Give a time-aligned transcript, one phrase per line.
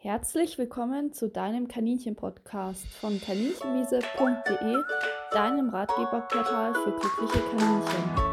[0.00, 4.76] Herzlich willkommen zu deinem Kaninchen-Podcast von kaninchenwiese.de,
[5.32, 8.28] deinem Ratgeberportal für glückliche Kaninchen.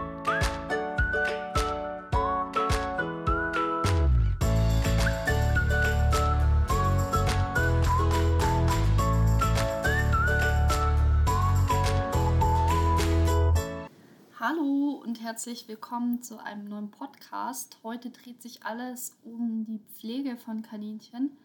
[15.26, 17.80] herzlich willkommen zu einem neuen Podcast.
[17.82, 21.36] Heute dreht sich alles um die Pflege von Kaninchen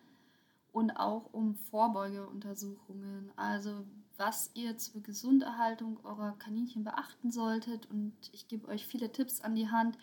[0.73, 3.33] und auch um Vorbeugeuntersuchungen.
[3.37, 3.85] Also
[4.21, 7.87] was ihr zur Gesunderhaltung eurer Kaninchen beachten solltet.
[7.87, 9.97] Und ich gebe euch viele Tipps an die Hand,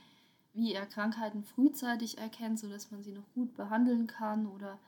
[0.54, 4.80] wie ihr Krankheiten frühzeitig erkennt, sodass man sie noch gut behandeln kann oder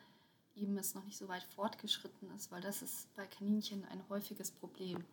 [0.56, 4.50] eben es noch nicht so weit fortgeschritten ist, weil das ist bei Kaninchen ein häufiges
[4.50, 5.04] Problem.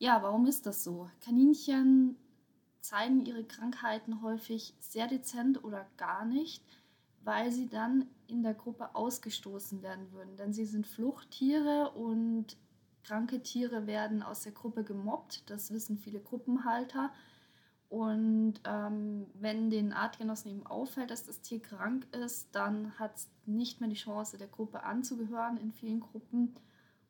[0.00, 1.08] Ja, warum ist das so?
[1.20, 2.16] Kaninchen
[2.80, 6.64] zeigen ihre Krankheiten häufig sehr dezent oder gar nicht,
[7.22, 10.36] weil sie dann in der Gruppe ausgestoßen werden würden.
[10.36, 12.56] Denn sie sind Fluchttiere und
[13.04, 15.48] kranke Tiere werden aus der Gruppe gemobbt.
[15.50, 17.12] Das wissen viele Gruppenhalter.
[17.88, 23.28] Und ähm, wenn den Artgenossen eben auffällt, dass das Tier krank ist, dann hat es
[23.46, 26.54] nicht mehr die Chance, der Gruppe anzugehören in vielen Gruppen.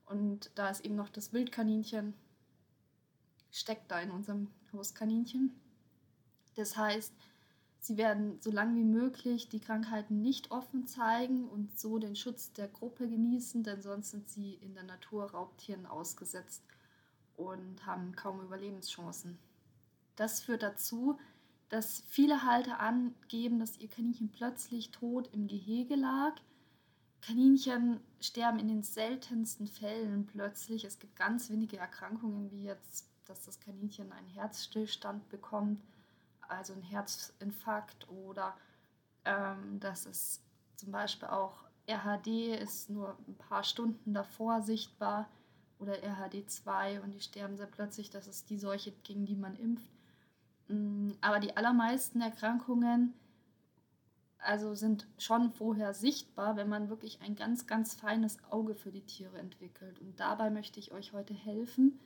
[0.06, 2.14] Und da ist eben noch das Wildkaninchen,
[3.52, 5.55] steckt da in unserem Hauskaninchen.
[6.56, 7.12] Das heißt,
[7.81, 12.53] sie werden so lange wie möglich die Krankheiten nicht offen zeigen und so den Schutz
[12.53, 16.62] der Gruppe genießen, denn sonst sind sie in der Natur Raubtieren ausgesetzt
[17.36, 19.39] und haben kaum Überlebenschancen.
[20.17, 21.19] Das führt dazu,
[21.70, 26.34] dass viele Halter angeben, dass ihr Kaninchen plötzlich tot im Gehege lag.
[27.23, 30.84] Kaninchen sterben in den seltensten Fällen plötzlich.
[30.84, 35.81] Es gibt ganz wenige Erkrankungen, wie jetzt, dass das Kaninchen einen Herzstillstand bekommt
[36.50, 38.56] also ein Herzinfarkt oder
[39.24, 40.42] ähm, dass es
[40.76, 45.28] zum Beispiel auch RHD ist nur ein paar Stunden davor sichtbar
[45.78, 48.10] oder RHD2 und die sterben sehr plötzlich.
[48.10, 49.90] Das ist die Seuche, gegen die man impft.
[50.68, 53.14] Mm, aber die allermeisten Erkrankungen
[54.42, 59.05] also sind schon vorher sichtbar, wenn man wirklich ein ganz, ganz feines Auge für die
[59.05, 59.98] Tiere entwickelt.
[60.00, 61.98] Und dabei möchte ich euch heute helfen,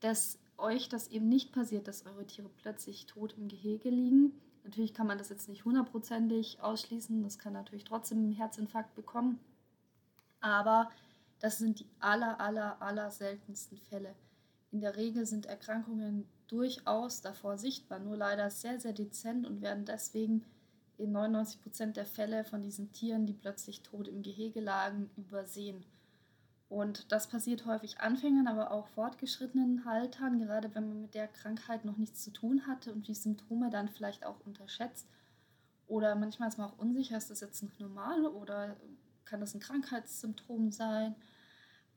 [0.00, 4.32] dass euch das eben nicht passiert, dass eure Tiere plötzlich tot im Gehege liegen.
[4.64, 9.40] Natürlich kann man das jetzt nicht hundertprozentig ausschließen, das kann natürlich trotzdem einen Herzinfarkt bekommen,
[10.40, 10.90] aber
[11.38, 14.14] das sind die aller, aller, aller seltensten Fälle.
[14.70, 19.84] In der Regel sind Erkrankungen durchaus davor sichtbar, nur leider sehr, sehr dezent und werden
[19.84, 20.44] deswegen
[20.98, 25.84] in 99 Prozent der Fälle von diesen Tieren, die plötzlich tot im Gehege lagen, übersehen.
[26.70, 31.84] Und das passiert häufig Anfängern, aber auch fortgeschrittenen Haltern, gerade wenn man mit der Krankheit
[31.84, 35.08] noch nichts zu tun hatte und die Symptome dann vielleicht auch unterschätzt.
[35.88, 38.76] Oder manchmal ist man auch unsicher, ist das jetzt noch normal oder
[39.24, 41.16] kann das ein Krankheitssymptom sein?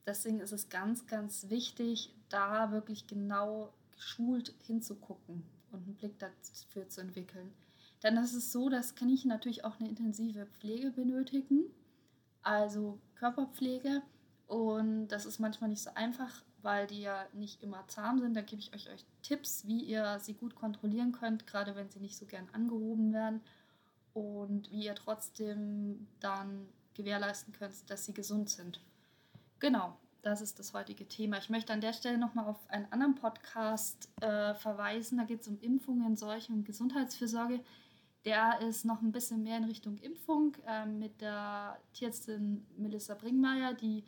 [0.07, 6.89] Deswegen ist es ganz, ganz wichtig, da wirklich genau geschult hinzugucken und einen Blick dafür
[6.89, 7.53] zu entwickeln.
[8.01, 11.65] Denn es ist so, dass Kaninchen natürlich auch eine intensive Pflege benötigen,
[12.41, 14.01] also Körperpflege
[14.53, 18.35] und das ist manchmal nicht so einfach, weil die ja nicht immer zahm sind.
[18.35, 21.99] Da gebe ich euch, euch Tipps, wie ihr sie gut kontrollieren könnt, gerade wenn sie
[21.99, 23.41] nicht so gern angehoben werden.
[24.13, 28.79] Und wie ihr trotzdem dann gewährleisten könnt, dass sie gesund sind.
[29.57, 31.39] Genau, das ist das heutige Thema.
[31.39, 35.17] Ich möchte an der Stelle nochmal auf einen anderen Podcast äh, verweisen.
[35.17, 37.59] Da geht es um Impfungen, Seuchen und Gesundheitsfürsorge.
[38.23, 43.73] Der ist noch ein bisschen mehr in Richtung Impfung äh, mit der Tierärztin Melissa Bringmeier,
[43.73, 44.03] die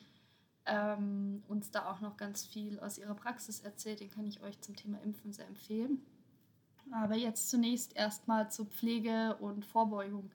[0.65, 3.99] ähm, uns da auch noch ganz viel aus ihrer Praxis erzählt.
[3.99, 6.01] Den kann ich euch zum Thema Impfen sehr empfehlen.
[6.91, 10.31] Aber jetzt zunächst erstmal zur Pflege und Vorbeugung.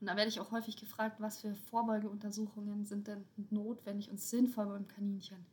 [0.00, 4.66] Und da werde ich auch häufig gefragt, was für Vorbeugeuntersuchungen sind denn notwendig und sinnvoll
[4.66, 5.46] beim Kaninchen.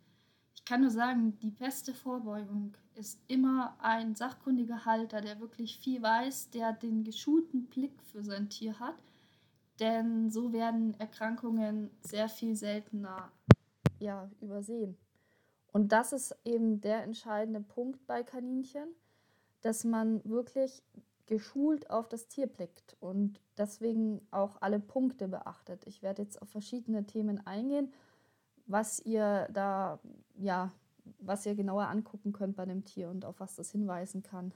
[0.55, 6.01] Ich kann nur sagen, die beste Vorbeugung ist immer ein sachkundiger Halter, der wirklich viel
[6.01, 8.95] weiß, der den geschulten Blick für sein Tier hat.
[9.79, 13.31] Denn so werden Erkrankungen sehr viel seltener
[13.99, 14.97] ja, übersehen.
[15.71, 18.89] Und das ist eben der entscheidende Punkt bei Kaninchen,
[19.61, 20.81] dass man wirklich
[21.27, 25.85] geschult auf das Tier blickt und deswegen auch alle Punkte beachtet.
[25.85, 27.93] Ich werde jetzt auf verschiedene Themen eingehen,
[28.65, 29.99] was ihr da,
[30.37, 30.71] ja,
[31.19, 34.53] was ihr genauer angucken könnt bei dem Tier und auf was das hinweisen kann.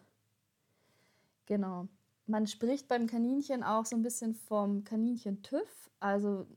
[1.45, 1.87] Genau.
[2.25, 5.91] Man spricht beim Kaninchen auch so ein bisschen vom Kaninchen TÜV.
[5.99, 6.47] Also,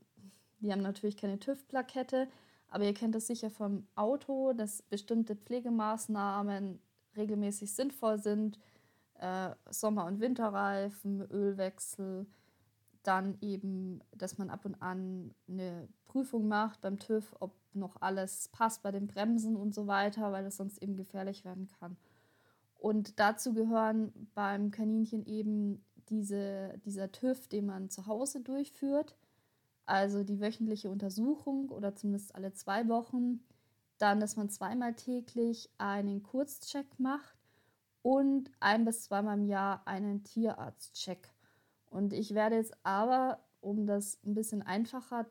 [0.59, 2.27] die haben natürlich keine TÜV-Plakette,
[2.69, 6.79] aber ihr kennt es sicher vom Auto, dass bestimmte Pflegemaßnahmen
[7.15, 8.59] regelmäßig sinnvoll sind.
[9.15, 12.27] Äh, Sommer- und Winterreifen, Ölwechsel,
[13.03, 18.49] dann eben, dass man ab und an eine Prüfung macht beim TÜV, ob noch alles
[18.49, 21.97] passt bei den Bremsen und so weiter, weil das sonst eben gefährlich werden kann.
[22.75, 29.15] Und dazu gehören beim Kaninchen eben diese, dieser TÜV, den man zu Hause durchführt,
[29.87, 33.39] also die wöchentliche Untersuchung oder zumindest alle zwei Wochen.
[33.97, 37.35] Dann, dass man zweimal täglich einen Kurzcheck macht
[38.03, 41.31] und ein bis zweimal im Jahr einen Tierarztcheck.
[41.89, 45.25] Und ich werde jetzt aber, um das ein bisschen einfacher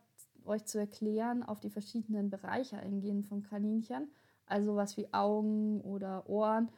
[0.45, 4.11] euch zu erklären, auf die verschiedenen Bereiche eingehen vom Kaninchen,
[4.47, 6.71] also was wie Augen oder Ohren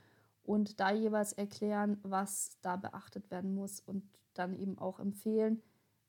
[0.43, 4.03] und da jeweils erklären, was da beachtet werden muss und
[4.35, 5.63] dann eben auch empfehlen,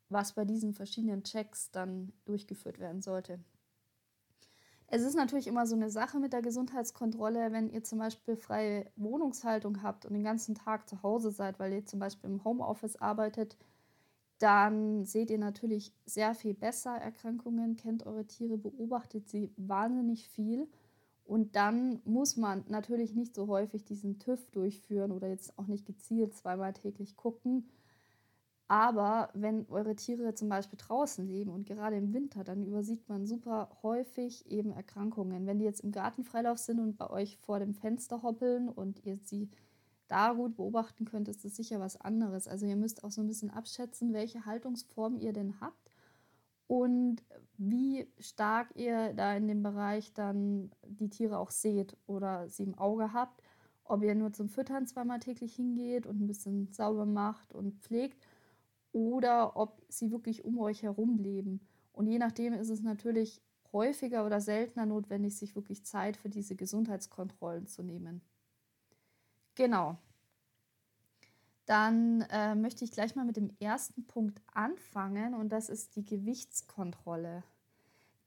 [0.09, 3.39] was bei diesen verschiedenen Checks dann durchgeführt werden sollte.
[4.91, 8.91] Es ist natürlich immer so eine Sache mit der Gesundheitskontrolle, wenn ihr zum Beispiel freie
[8.95, 12.95] Wohnungshaltung habt und den ganzen Tag zu Hause seid, weil ihr zum Beispiel im Homeoffice
[12.95, 13.55] arbeitet,
[14.39, 20.67] dann seht ihr natürlich sehr viel besser Erkrankungen, kennt eure Tiere, beobachtet sie wahnsinnig viel.
[21.23, 25.85] Und dann muss man natürlich nicht so häufig diesen TÜV durchführen oder jetzt auch nicht
[25.85, 27.69] gezielt zweimal täglich gucken,
[28.69, 33.25] aber wenn eure Tiere zum Beispiel draußen leben und gerade im Winter, dann übersieht man
[33.25, 35.47] super häufig eben Erkrankungen.
[35.47, 39.17] Wenn die jetzt im Gartenfreilauf sind und bei euch vor dem Fenster hoppeln und ihr
[39.23, 39.49] sie
[40.07, 42.47] da gut beobachten könnt, ist das sicher was anderes.
[42.47, 45.89] Also ihr müsst auch so ein bisschen abschätzen, welche Haltungsform ihr denn habt
[46.67, 47.23] und
[47.57, 52.77] wie stark ihr da in dem Bereich dann die Tiere auch seht oder sie im
[52.77, 53.41] Auge habt.
[53.83, 58.27] Ob ihr nur zum Füttern zweimal täglich hingeht und ein bisschen sauber macht und pflegt
[58.99, 61.61] oder ob sie wirklich um euch herum leben.
[61.93, 63.41] Und je nachdem ist es natürlich
[63.71, 68.21] häufiger oder seltener notwendig, sich wirklich Zeit für diese Gesundheitskontrollen zu nehmen.
[69.55, 69.97] Genau.
[71.65, 76.05] Dann äh, möchte ich gleich mal mit dem ersten Punkt anfangen und das ist die
[76.05, 77.43] Gewichtskontrolle.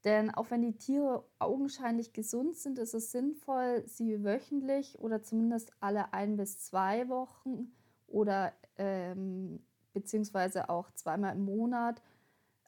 [0.05, 5.73] Denn auch wenn die Tiere augenscheinlich gesund sind, ist es sinnvoll, sie wöchentlich oder zumindest
[5.81, 7.73] alle ein bis zwei Wochen
[8.07, 9.61] oder ähm,
[9.93, 12.03] beziehungsweise auch zweimal im Monat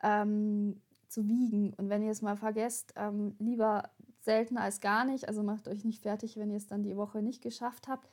[0.02, 1.74] ähm, zu wiegen.
[1.74, 3.90] Und wenn ihr es mal vergesst, ähm, lieber
[4.20, 5.28] seltener als gar nicht.
[5.28, 8.08] Also macht euch nicht fertig, wenn ihr es dann die Woche nicht geschafft habt.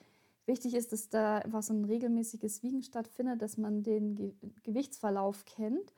[0.45, 5.45] Wichtig ist, dass da einfach so ein regelmäßiges Wiegen stattfindet, dass man den Ge Gewichtsverlauf
[5.45, 5.93] kennt.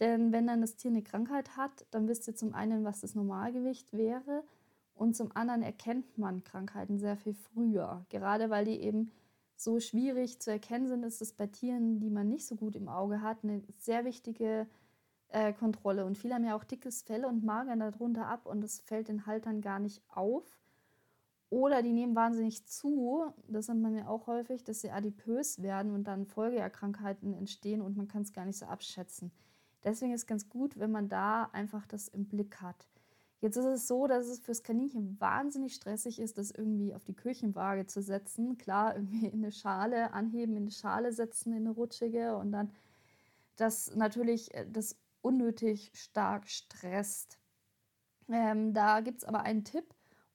[0.00, 3.14] Denn wenn dann das Tier eine Krankheit hat, dann wisst ihr zum einen, was das
[3.14, 4.44] Normalgewicht wäre
[4.96, 8.04] und zum anderen erkennt man Krankheiten sehr viel früher.
[8.08, 9.12] Gerade weil die eben
[9.56, 12.88] so schwierig zu erkennen sind, ist es bei Tieren, die man nicht so gut im
[12.88, 14.66] Auge hat, eine sehr wichtige
[15.28, 16.04] äh, Kontrolle.
[16.04, 19.26] Und viele haben ja auch dickes Fell und magern darunter ab und das fällt den
[19.26, 20.44] Haltern gar nicht auf.
[21.48, 25.94] Oder die nehmen wahnsinnig zu, das sieht man ja auch häufig, dass sie adipös werden
[25.94, 29.30] und dann Folgeerkrankheiten entstehen und man kann es gar nicht so abschätzen.
[29.84, 32.88] Deswegen ist es ganz gut, wenn man da einfach das im Blick hat.
[33.40, 37.14] Jetzt ist es so, dass es fürs Kaninchen wahnsinnig stressig ist, das irgendwie auf die
[37.14, 38.56] Küchenwaage zu setzen.
[38.56, 42.72] Klar, irgendwie in eine Schale anheben, in eine Schale setzen, in eine rutschige und dann
[43.56, 47.38] das natürlich äh, das unnötig stark stresst.
[48.28, 49.84] Ähm, da gibt es aber einen Tipp.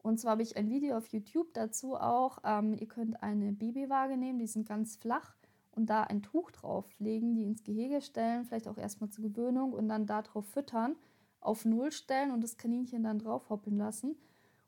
[0.03, 2.39] Und zwar habe ich ein Video auf YouTube dazu auch.
[2.43, 5.35] Ähm, ihr könnt eine Babywaage nehmen, die sind ganz flach
[5.71, 9.87] und da ein Tuch drauflegen, die ins Gehege stellen, vielleicht auch erstmal zur Gewöhnung und
[9.87, 10.95] dann darauf füttern
[11.41, 14.15] auf Null stellen und das Kaninchen dann drauf hoppeln lassen.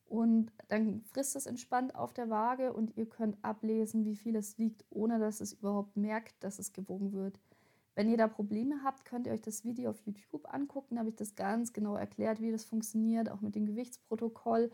[0.05, 4.59] Und dann frisst es entspannt auf der Waage und ihr könnt ablesen, wie viel es
[4.59, 7.39] wiegt, ohne dass es überhaupt merkt, dass es gewogen wird.
[7.95, 10.95] Wenn ihr da Probleme habt, könnt ihr euch das Video auf YouTube angucken.
[10.95, 14.71] Da habe ich das ganz genau erklärt, wie das funktioniert, auch mit dem Gewichtsprotokoll.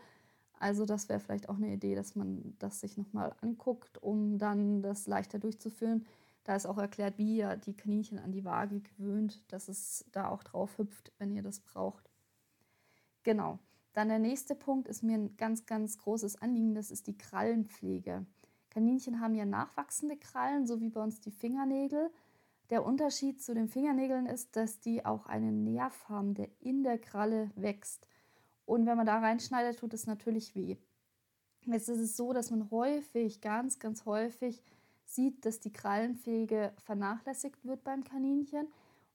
[0.58, 4.82] Also das wäre vielleicht auch eine Idee, dass man das sich nochmal anguckt, um dann
[4.82, 6.06] das leichter durchzuführen.
[6.44, 10.28] Da ist auch erklärt, wie ihr die Kaninchen an die Waage gewöhnt, dass es da
[10.28, 12.10] auch drauf hüpft, wenn ihr das braucht.
[13.22, 13.58] Genau.
[13.92, 18.24] Dann der nächste Punkt ist mir ein ganz, ganz großes Anliegen, das ist die Krallenpflege.
[18.70, 22.10] Kaninchen haben ja nachwachsende Krallen, so wie bei uns die Fingernägel.
[22.70, 26.98] Der Unterschied zu den Fingernägeln ist, dass die auch einen Nerv haben, der in der
[26.98, 28.06] Kralle wächst.
[28.64, 30.76] Und wenn man da reinschneidet, tut es natürlich weh.
[31.66, 34.62] Jetzt ist es so, dass man häufig, ganz, ganz häufig
[35.10, 38.68] sieht, dass die Krallenpflege vernachlässigt wird beim Kaninchen.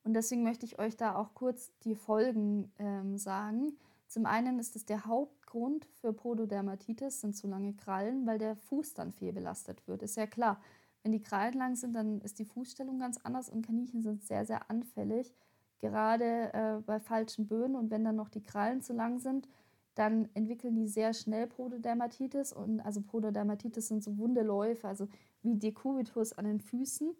[0.03, 3.77] Und deswegen möchte ich euch da auch kurz die Folgen ähm, sagen.
[4.07, 8.93] Zum einen ist es der Hauptgrund für Pododermatitis, sind zu lange Krallen, weil der Fuß
[8.93, 10.03] dann fehlbelastet wird.
[10.03, 10.61] Ist ja klar,
[11.01, 14.45] wenn die Krallen lang sind, dann ist die Fußstellung ganz anders und Kaninchen sind sehr,
[14.45, 15.33] sehr anfällig,
[15.79, 17.75] gerade äh, bei falschen Böden.
[17.75, 19.47] Und wenn dann noch die Krallen zu lang sind,
[19.95, 22.53] dann entwickeln die sehr schnell Pododermatitis.
[22.53, 25.07] Und also Pododermatitis sind so Wundeläufe, also
[25.45, 27.15] wie Dekubitus an den Füßen.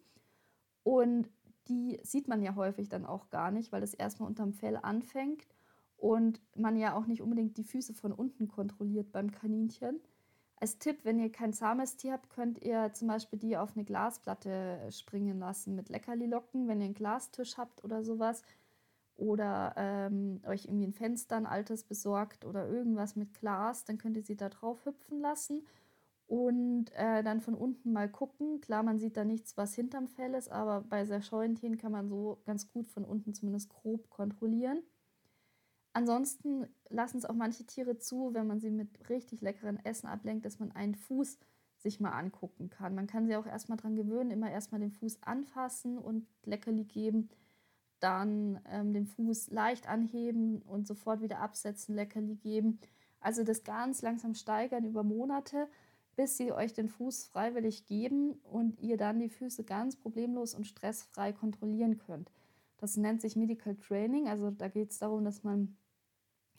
[0.84, 1.30] Und
[1.68, 5.48] die sieht man ja häufig dann auch gar nicht, weil das erstmal unterm Fell anfängt
[5.98, 10.02] und man ja auch nicht unbedingt die Füße von unten kontrolliert beim Kaninchen.
[10.58, 13.84] Als Tipp, wenn ihr kein zahmes Tier habt, könnt ihr zum Beispiel die auf eine
[13.84, 18.44] Glasplatte springen lassen mit Leckerli-Locken, wenn ihr einen Glastisch habt oder sowas.
[19.18, 24.18] Oder ähm, euch irgendwie ein Fenster, ein altes besorgt oder irgendwas mit Glas, dann könnt
[24.18, 25.66] ihr sie da drauf hüpfen lassen
[26.28, 28.62] und äh, dann von unten mal gucken.
[28.62, 31.92] Klar, man sieht da nichts, was hinterm Fell ist, aber bei sehr scheuen Tieren kann
[31.92, 34.82] man so ganz gut von unten zumindest grob kontrollieren.
[35.94, 40.46] Ansonsten lassen es auch manche Tiere zu, wenn man sie mit richtig leckeren Essen ablenkt,
[40.46, 41.40] dass man einen Fuß
[41.78, 42.96] sich mal angucken kann.
[42.96, 47.30] Man kann sie auch erstmal daran gewöhnen, immer erstmal den Fuß anfassen und Leckerli geben,
[48.00, 52.80] dann ähm, den Fuß leicht anheben und sofort wieder absetzen, Leckerli geben.
[53.20, 55.68] Also das ganz langsam steigern über Monate
[56.16, 60.66] bis sie euch den Fuß freiwillig geben und ihr dann die Füße ganz problemlos und
[60.66, 62.32] stressfrei kontrollieren könnt.
[62.78, 64.28] Das nennt sich Medical Training.
[64.28, 65.76] Also da geht es darum, dass man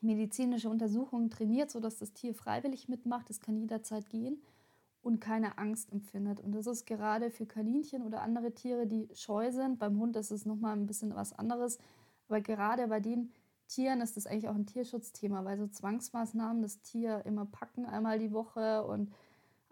[0.00, 3.30] medizinische Untersuchungen trainiert, sodass das Tier freiwillig mitmacht.
[3.30, 4.42] Es kann jederzeit gehen
[5.02, 6.40] und keine Angst empfindet.
[6.40, 9.78] Und das ist gerade für Kaninchen oder andere Tiere, die scheu sind.
[9.78, 11.78] Beim Hund ist es nochmal ein bisschen was anderes.
[12.28, 13.30] Aber gerade bei den
[13.68, 18.18] Tieren ist das eigentlich auch ein Tierschutzthema, weil so Zwangsmaßnahmen das Tier immer packen einmal
[18.18, 19.10] die Woche und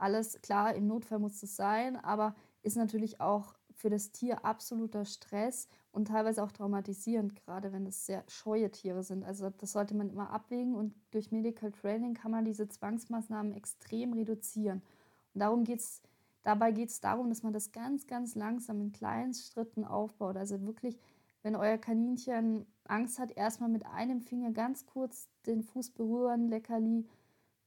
[0.04, 5.06] alles klar, im Notfall muss es sein, aber ist natürlich auch für das Tier absoluter
[5.06, 9.24] Stress und teilweise auch traumatisierend, gerade wenn es sehr scheue Tiere sind.
[9.24, 14.12] Also das sollte man immer abwägen und durch Medical Training kann man diese Zwangsmaßnahmen extrem
[14.12, 14.82] reduzieren.
[15.32, 16.02] Und darum geht's,
[16.42, 20.36] dabei geht es darum, dass man das ganz, ganz langsam in kleinen Schritten aufbaut.
[20.36, 20.98] Also wirklich,
[21.42, 27.06] wenn euer Kaninchen Angst hat, erstmal mit einem Finger ganz kurz den Fuß berühren, Leckerli,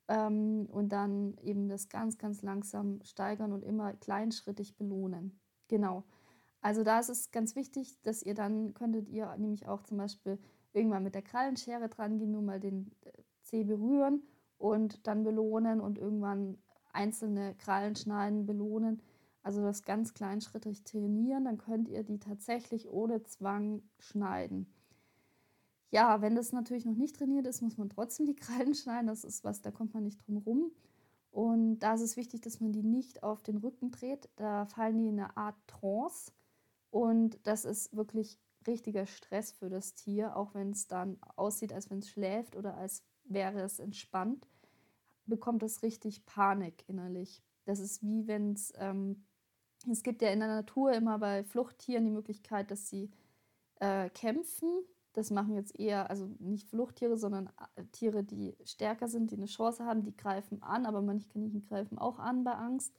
[0.07, 5.39] ähm, und dann eben das ganz, ganz langsam steigern und immer kleinschrittig belohnen.
[5.67, 6.03] Genau.
[6.61, 10.39] Also da ist es ganz wichtig, dass ihr dann könntet ihr nämlich auch zum Beispiel
[10.73, 13.11] irgendwann mit der Krallenschere dran gehen, nur mal den äh,
[13.41, 14.23] Zeh berühren
[14.57, 16.57] und dann belohnen und irgendwann
[16.93, 19.01] einzelne Krallen schneiden, belohnen.
[19.43, 24.73] Also das ganz kleinschrittig trainieren, dann könnt ihr die tatsächlich ohne Zwang schneiden.
[25.89, 29.07] Ja, wenn das natürlich noch nicht trainiert ist, muss man trotzdem die Krallen schneiden.
[29.07, 30.71] Das ist was, da kommt man nicht drum rum.
[31.31, 34.29] Und da ist es wichtig, dass man die nicht auf den Rücken dreht.
[34.37, 36.31] Da fallen die in eine Art Trance.
[36.89, 41.89] Und das ist wirklich richtiger Stress für das Tier, auch wenn es dann aussieht, als
[41.89, 44.47] wenn es schläft oder als wäre es entspannt,
[45.25, 47.43] bekommt es richtig Panik innerlich.
[47.65, 49.25] Das ist wie wenn es, ähm,
[49.89, 53.11] es gibt ja in der Natur immer bei Fluchttieren die Möglichkeit, dass sie
[53.79, 54.69] äh, kämpfen
[55.17, 59.47] das machen jetzt eher, also nicht Fluchttiere, sondern äh, Tiere, die stärker sind, die eine
[59.47, 62.93] Chance haben, die greifen an, aber manche Kaninchen greifen auch an bei Angst.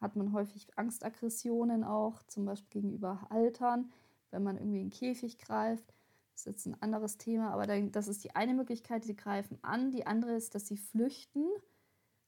[0.00, 3.90] Hat man häufig Angstaggressionen auch, zum Beispiel gegenüber Haltern,
[4.30, 5.92] wenn man irgendwie in den Käfig greift.
[6.32, 9.90] Das ist jetzt ein anderes Thema, aber das ist die eine Möglichkeit, sie greifen an.
[9.90, 11.48] Die andere ist, dass sie flüchten.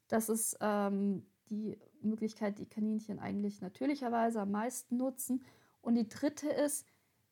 [0.08, 5.44] Das ist ähm, die Möglichkeit, die Kaninchen eigentlich natürlicherweise am meisten nutzen.
[5.82, 6.84] Und die dritte ist,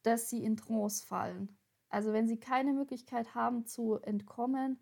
[0.04, 1.56] dass sie in Trance fallen.
[1.92, 4.78] Also wenn sie keine Möglichkeit haben zu entkommen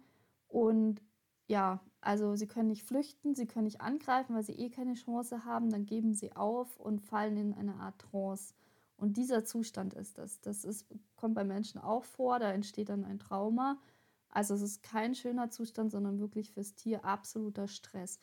[0.46, 1.02] und
[1.48, 5.44] ja, also sie können nicht flüchten, sie können nicht angreifen, weil sie eh keine Chance
[5.44, 8.54] haben, dann geben sie auf und fallen in eine Art Trance.
[8.96, 10.40] Und dieser Zustand ist das.
[10.40, 10.86] Das ist,
[11.16, 13.80] kommt bei Menschen auch vor, da entsteht dann ein Trauma.
[14.28, 18.20] Also es ist kein schöner Zustand, sondern wirklich fürs Tier absoluter Stress.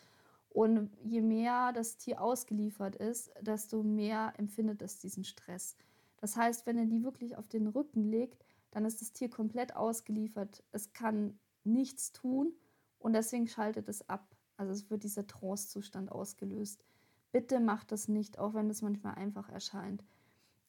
[0.48, 5.76] Und je mehr das Tier ausgeliefert ist, desto mehr empfindet es diesen Stress.
[6.22, 9.76] Das heißt, wenn ihr die wirklich auf den Rücken legt, dann ist das Tier komplett
[9.76, 10.64] ausgeliefert.
[10.72, 12.54] Es kann nichts tun
[13.00, 14.36] und deswegen schaltet es ab.
[14.58, 16.84] Also es wird dieser Trance-Zustand ausgelöst.
[17.32, 20.04] Bitte macht das nicht, auch wenn es manchmal einfach erscheint.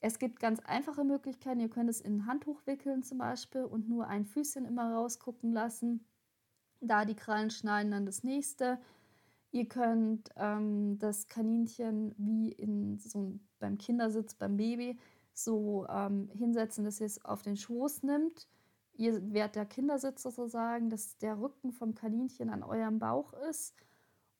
[0.00, 1.60] Es gibt ganz einfache Möglichkeiten.
[1.60, 5.52] Ihr könnt es in ein Handtuch wickeln zum Beispiel und nur ein Füßchen immer rausgucken
[5.52, 6.04] lassen.
[6.80, 8.78] Da die Krallen schneiden, dann das nächste.
[9.50, 14.98] Ihr könnt ähm, das Kaninchen wie in so beim Kindersitz beim Baby
[15.44, 18.48] so ähm, hinsetzen, dass ihr es auf den Schoß nimmt.
[18.94, 23.74] Ihr werdet der Kindersitz sozusagen, dass der Rücken vom Kaninchen an eurem Bauch ist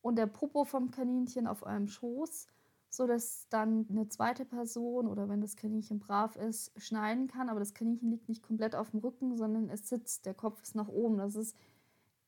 [0.03, 2.49] und der Popo vom Kaninchen auf eurem Schoß,
[2.91, 7.49] sodass dann eine zweite Person oder wenn das Kaninchen brav ist, schneiden kann.
[7.49, 10.75] Aber das Kaninchen liegt nicht komplett auf dem Rücken, sondern es sitzt, der Kopf ist
[10.75, 11.19] nach oben.
[11.19, 11.57] Das ist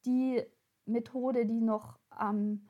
[0.04, 0.42] die
[0.86, 2.68] Methode, die noch am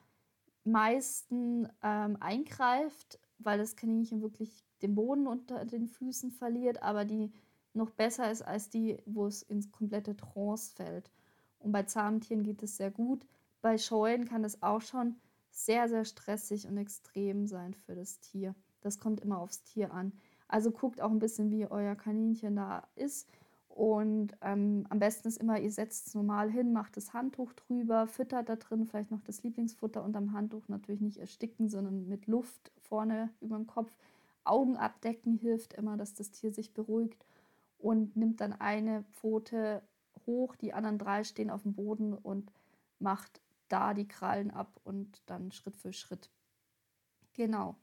[0.65, 7.33] meisten ähm, eingreift, weil das Kaninchen wirklich den Boden unter den Füßen verliert, aber die
[7.73, 11.11] noch besser ist als die, wo es ins komplette Trance fällt.
[11.61, 13.27] Und bei Zahntieren geht es sehr gut.
[13.61, 15.17] Bei Scheuen kann es auch schon
[15.51, 18.55] sehr, sehr stressig und extrem sein für das Tier.
[18.81, 20.13] Das kommt immer aufs Tier an.
[20.49, 23.29] Also guckt auch ein bisschen, wie euer Kaninchen da ist.
[23.69, 28.07] Und ähm, am besten ist immer, ihr setzt es normal hin, macht das Handtuch drüber,
[28.07, 32.27] füttert da drin vielleicht noch das Lieblingsfutter und am Handtuch natürlich nicht ersticken, sondern mit
[32.27, 33.93] Luft vorne über dem Kopf.
[34.45, 37.27] Augen abdecken hilft immer, dass das Tier sich beruhigt
[37.79, 39.83] und nimmt dann eine Pfote
[40.27, 42.53] hoch, die anderen drei stehen auf dem Boden und
[42.99, 46.31] macht da die Krallen ab und dann Schritt für Schritt.
[47.35, 47.77] Genau.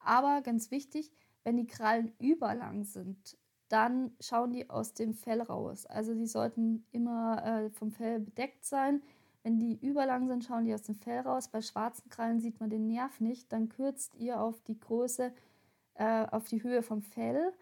[0.00, 1.12] Aber ganz wichtig,
[1.44, 3.36] wenn die Krallen überlang sind,
[3.68, 5.86] dann schauen die aus dem Fell raus.
[5.86, 9.02] Also die sollten immer äh, vom Fell bedeckt sein.
[9.42, 11.48] Wenn die überlang sind, schauen die aus dem Fell raus.
[11.48, 13.52] Bei schwarzen Krallen sieht man den Nerv nicht.
[13.52, 15.32] Dann kürzt ihr auf die Größe,
[15.94, 17.52] äh, auf die Höhe vom Fell.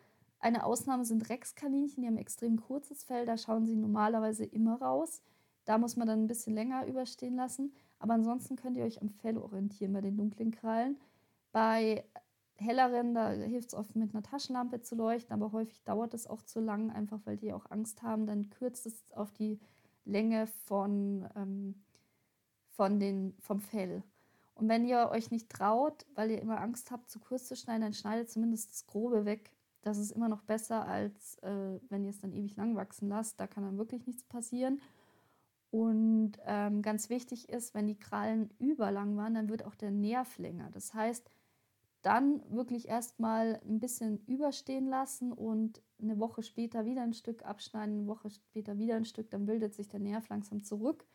[0.41, 3.27] Eine Ausnahme sind Rexkaninchen, die haben extrem kurzes Fell.
[3.27, 5.21] Da schauen sie normalerweise immer raus.
[5.65, 7.73] Da muss man dann ein bisschen länger überstehen lassen.
[7.99, 10.99] Aber ansonsten könnt ihr euch am Fell orientieren bei den dunklen Krallen.
[11.53, 12.05] Bei
[12.57, 16.43] helleren, da hilft es oft mit einer Taschenlampe zu leuchten, aber häufig dauert es auch
[16.43, 18.27] zu lang, einfach weil die auch Angst haben.
[18.27, 19.59] Dann kürzt es auf die
[20.05, 21.75] Länge von, ähm,
[22.71, 24.03] von den, vom Fell.
[24.59, 27.83] Und wenn ihr euch nicht traut, weil ihr immer Angst habt, zu kurz zu schneiden,
[27.83, 29.53] dann schneidet zumindest das Grobe weg.
[29.83, 33.39] Das ist immer noch besser, als äh, wenn ihr es dann ewig lang wachsen lasst.
[33.39, 34.81] Da kann dann wirklich nichts passieren.
[35.71, 40.39] Und ähm, ganz wichtig ist, wenn die Krallen überlang waren, dann wird auch der Nerv
[40.39, 40.71] länger.
[40.73, 41.31] Das heißt,
[42.03, 47.99] dann wirklich erstmal ein bisschen überstehen lassen und eine Woche später wieder ein Stück abschneiden,
[47.99, 51.07] eine Woche später wieder ein Stück, dann bildet sich der Nerv langsam zurück.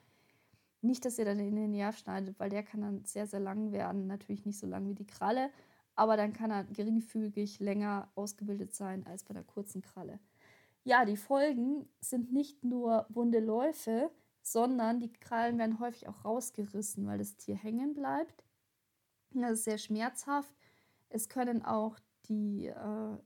[0.84, 3.72] Nicht, dass ihr dann in den Nerv schneidet, weil der kann dann sehr, sehr lang
[3.72, 4.06] werden.
[4.06, 5.50] Natürlich nicht so lang wie die Kralle,
[5.96, 10.20] aber dann kann er geringfügig länger ausgebildet sein als bei der kurzen Kralle.
[10.84, 14.12] Ja, die Folgen sind nicht nur wunde Läufe,
[14.42, 18.44] sondern die Krallen werden häufig auch rausgerissen, weil das Tier hängen bleibt.
[19.32, 20.54] Das ist sehr schmerzhaft.
[21.08, 21.98] Es können auch
[22.28, 23.18] die, äh,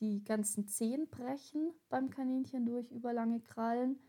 [0.00, 4.00] die ganzen Zehen brechen beim Kaninchen durch überlange Krallen.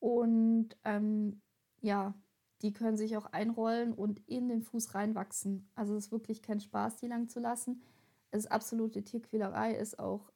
[0.00, 1.40] Und ähm,
[1.80, 2.14] ja,
[2.62, 5.70] die können sich auch einrollen und in den Fuß reinwachsen.
[5.74, 7.82] Also es ist wirklich kein Spaß, die lang zu lassen.
[8.30, 10.30] Es ist absolute Tierquälerei, ist auch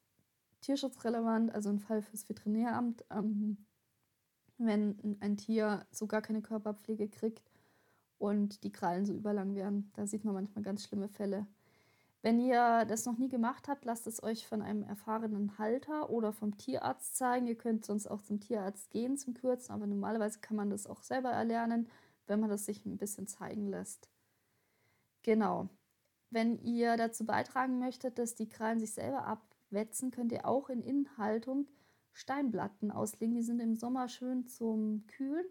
[0.61, 3.03] tierschutzrelevant, also ein Fall fürs Veterinäramt.
[3.09, 3.65] Ähm,
[4.57, 7.51] wenn ein Tier so gar keine Körperpflege kriegt
[8.17, 9.91] und die Krallen so überlang werden.
[9.95, 11.47] Da sieht man manchmal ganz schlimme Fälle.
[12.23, 16.31] Wenn ihr das noch nie gemacht habt, lasst es euch von einem erfahrenen Halter oder
[16.31, 17.47] vom Tierarzt zeigen.
[17.47, 21.03] Ihr könnt sonst auch zum Tierarzt gehen zum Kürzen, aber normalerweise kann man das auch
[21.03, 21.89] selber erlernen,
[22.25, 24.09] wenn man das sich ein bisschen zeigen lässt.
[25.23, 25.67] Genau.
[26.29, 30.81] Wenn ihr dazu beitragen möchtet, dass die Krallen sich selber abwetzen, könnt ihr auch in
[30.81, 31.67] Innenhaltung
[32.13, 33.35] Steinplatten auslegen.
[33.35, 35.45] Die sind im Sommer schön zum Kühlen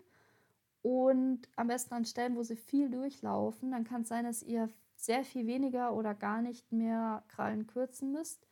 [0.80, 3.72] und am besten an Stellen, wo sie viel durchlaufen.
[3.72, 4.70] Dann kann es sein, dass ihr
[5.02, 8.46] sehr viel weniger oder gar nicht mehr Krallen kürzen müsst.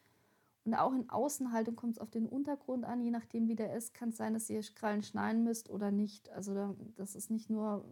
[0.65, 3.03] Und auch in Außenhaltung kommt es auf den Untergrund an.
[3.03, 6.29] Je nachdem, wie der ist, kann es sein, dass ihr Krallen schneiden müsst oder nicht.
[6.31, 7.85] Also das ist nicht nur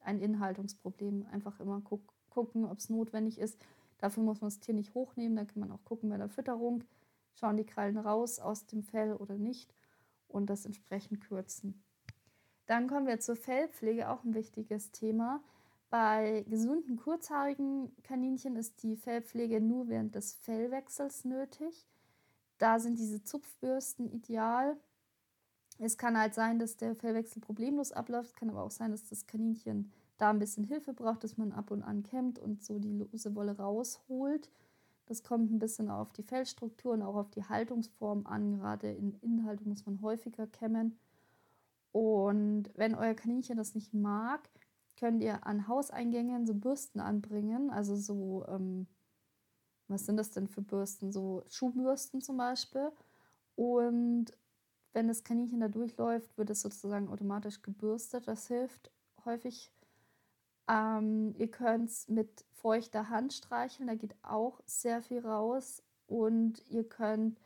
[0.00, 1.26] ein Inhaltungsproblem.
[1.32, 3.58] Einfach immer guck, gucken, ob es notwendig ist.
[3.98, 5.36] Dafür muss man das Tier nicht hochnehmen.
[5.36, 6.84] Dann kann man auch gucken bei der Fütterung
[7.36, 9.74] schauen die Krallen raus aus dem Fell oder nicht
[10.28, 11.82] und das entsprechend kürzen.
[12.66, 15.40] Dann kommen wir zur Fellpflege, auch ein wichtiges Thema.
[15.88, 21.86] Bei gesunden kurzhaarigen Kaninchen ist die Fellpflege nur während des Fellwechsels nötig.
[22.58, 24.76] Da sind diese Zupfbürsten ideal.
[25.78, 29.26] Es kann halt sein, dass der Fellwechsel problemlos abläuft, kann aber auch sein, dass das
[29.26, 32.92] Kaninchen da ein bisschen Hilfe braucht, dass man ab und an kämmt und so die
[32.92, 34.50] lose Wolle rausholt.
[35.04, 38.58] Das kommt ein bisschen auf die Fellstruktur und auch auf die Haltungsform an.
[38.58, 40.98] Gerade in Innenhaltung muss man häufiger kämmen.
[41.92, 44.48] Und wenn euer Kaninchen das nicht mag,
[44.96, 47.70] könnt ihr an Hauseingängen so Bürsten anbringen.
[47.70, 48.86] Also so, ähm,
[49.88, 51.12] was sind das denn für Bürsten?
[51.12, 52.90] So Schuhbürsten zum Beispiel.
[53.54, 54.26] Und
[54.92, 58.26] wenn das Kaninchen da durchläuft, wird es sozusagen automatisch gebürstet.
[58.28, 58.90] Das hilft
[59.24, 59.72] häufig
[60.68, 65.82] ähm, ihr könnt es mit feuchter Hand streicheln, da geht auch sehr viel raus.
[66.06, 67.38] Und ihr könnt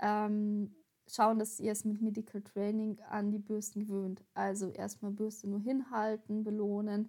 [0.00, 0.74] ähm,
[1.14, 4.22] schauen, dass ihr es mit Medical Training an die Bürsten gewöhnt.
[4.34, 7.08] Also erstmal Bürste nur hinhalten, belohnen,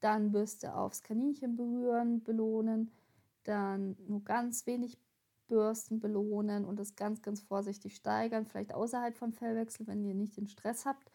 [0.00, 2.90] dann Bürste aufs Kaninchen berühren, belohnen,
[3.44, 4.98] dann nur ganz wenig
[5.48, 10.36] Bürsten belohnen und das ganz, ganz vorsichtig steigern, vielleicht außerhalb vom Fellwechsel, wenn ihr nicht
[10.36, 11.10] den Stress habt,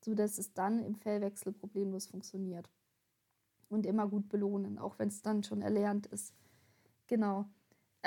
[0.00, 2.68] sodass es dann im Fellwechsel problemlos funktioniert
[3.68, 6.34] und immer gut belohnen, auch wenn es dann schon erlernt ist.
[7.06, 7.46] Genau.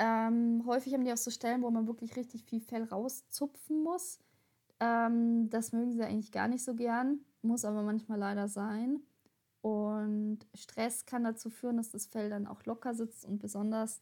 [0.02, 4.18] Ähm, häufig haben die auch so Stellen, wo man wirklich richtig viel Fell rauszupfen muss.
[4.80, 9.02] Ähm, das mögen sie eigentlich gar nicht so gern, muss aber manchmal leider sein.
[9.60, 14.00] Und Stress kann dazu führen, dass das Fell dann auch locker sitzt und besonders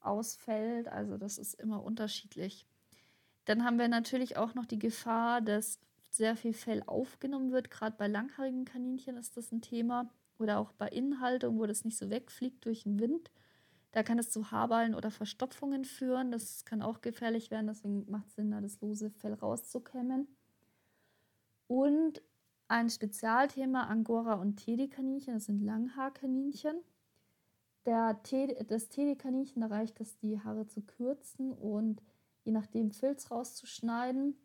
[0.00, 0.88] ausfällt.
[0.88, 2.66] Also das ist immer unterschiedlich.
[3.46, 5.78] Dann haben wir natürlich auch noch die Gefahr, dass
[6.10, 7.70] sehr viel Fell aufgenommen wird.
[7.70, 10.10] Gerade bei langhaarigen Kaninchen ist das ein Thema.
[10.38, 13.30] Oder auch bei Innenhaltung, wo das nicht so wegfliegt durch den Wind.
[13.92, 16.30] Da kann es zu Haarballen oder Verstopfungen führen.
[16.30, 17.66] Das kann auch gefährlich werden.
[17.66, 20.28] Deswegen macht es Sinn, da das lose Fell rauszukämmen.
[21.66, 22.22] Und
[22.68, 26.80] ein Spezialthema Angora und Teddy-Kaninchen, das sind Langhaarkaninchen.
[27.84, 32.00] Der Teddy, das Teddy-Kaninchen erreicht es, die Haare zu kürzen und
[32.44, 34.36] je nachdem Filz rauszuschneiden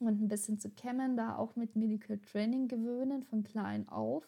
[0.00, 4.26] und ein bisschen zu kämmen, da auch mit Medical Training gewöhnen, von klein auf.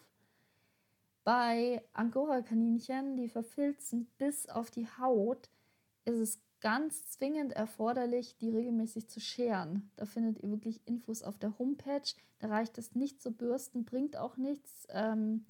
[1.25, 5.51] Bei Angora-Kaninchen, die verfilzen bis auf die Haut,
[6.05, 9.91] ist es ganz zwingend erforderlich, die regelmäßig zu scheren.
[9.97, 12.15] Da findet ihr wirklich Infos auf der Homepage.
[12.39, 14.87] Da reicht es nicht zu bürsten, bringt auch nichts.
[14.91, 15.47] Ähm,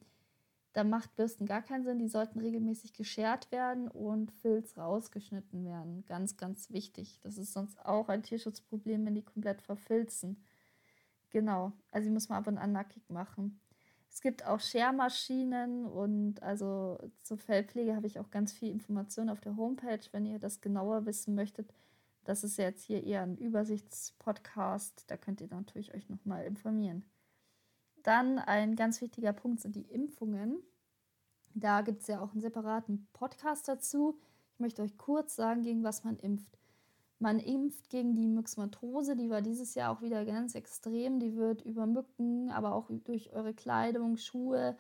[0.73, 1.99] da macht Bürsten gar keinen Sinn.
[1.99, 6.05] Die sollten regelmäßig geschert werden und Filz rausgeschnitten werden.
[6.07, 7.19] Ganz, ganz wichtig.
[7.23, 10.45] Das ist sonst auch ein Tierschutzproblem, wenn die komplett verfilzen.
[11.31, 13.61] Genau, also die muss man ab und an nackig machen.
[14.11, 19.41] Es gibt auch Schermaschinen und also zur Fellpflege habe ich auch ganz viel Informationen auf
[19.41, 21.73] der Homepage, wenn ihr das genauer wissen möchtet.
[22.25, 27.05] Das ist jetzt hier eher ein Übersichtspodcast, da könnt ihr natürlich euch nochmal informieren.
[28.03, 30.63] Dann ein ganz wichtiger Punkt sind die Impfungen.
[31.55, 34.19] Da gibt es ja auch einen separaten Podcast dazu.
[34.53, 36.59] Ich möchte euch kurz sagen, gegen was man impft.
[37.21, 41.19] Man impft gegen die Myxomatose, die war dieses Jahr auch wieder ganz extrem.
[41.19, 44.77] Die wird über Mücken, aber auch durch eure Kleidung, Schuhe,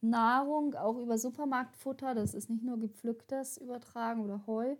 [0.00, 4.76] Nahrung, auch über Supermarktfutter, das ist nicht nur gepflücktes, übertragen oder Heu.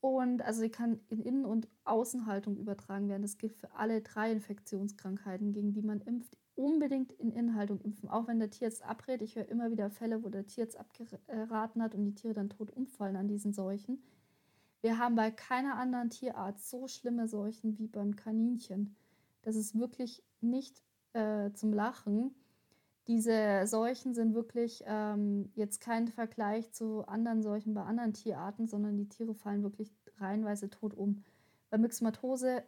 [0.00, 3.22] Und also sie kann in Innen- und Außenhaltung übertragen werden.
[3.22, 6.36] Das gilt für alle drei Infektionskrankheiten, gegen die man impft.
[6.54, 9.20] Unbedingt in Inhaltung impfen, auch wenn der Tierarzt abrät.
[9.20, 12.70] Ich höre immer wieder Fälle, wo der Tierarzt abgeraten hat und die Tiere dann tot
[12.70, 14.02] umfallen an diesen Seuchen.
[14.82, 18.94] Wir haben bei keiner anderen Tierart so schlimme Seuchen wie beim Kaninchen.
[19.42, 22.34] Das ist wirklich nicht äh, zum Lachen.
[23.06, 28.96] Diese Seuchen sind wirklich ähm, jetzt kein Vergleich zu anderen Seuchen bei anderen Tierarten, sondern
[28.96, 31.22] die Tiere fallen wirklich reihenweise tot um.
[31.70, 32.64] Bei Myxomatose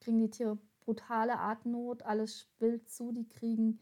[0.00, 3.78] kriegen die Tiere brutale Atemnot, alles spillt zu, die kriegen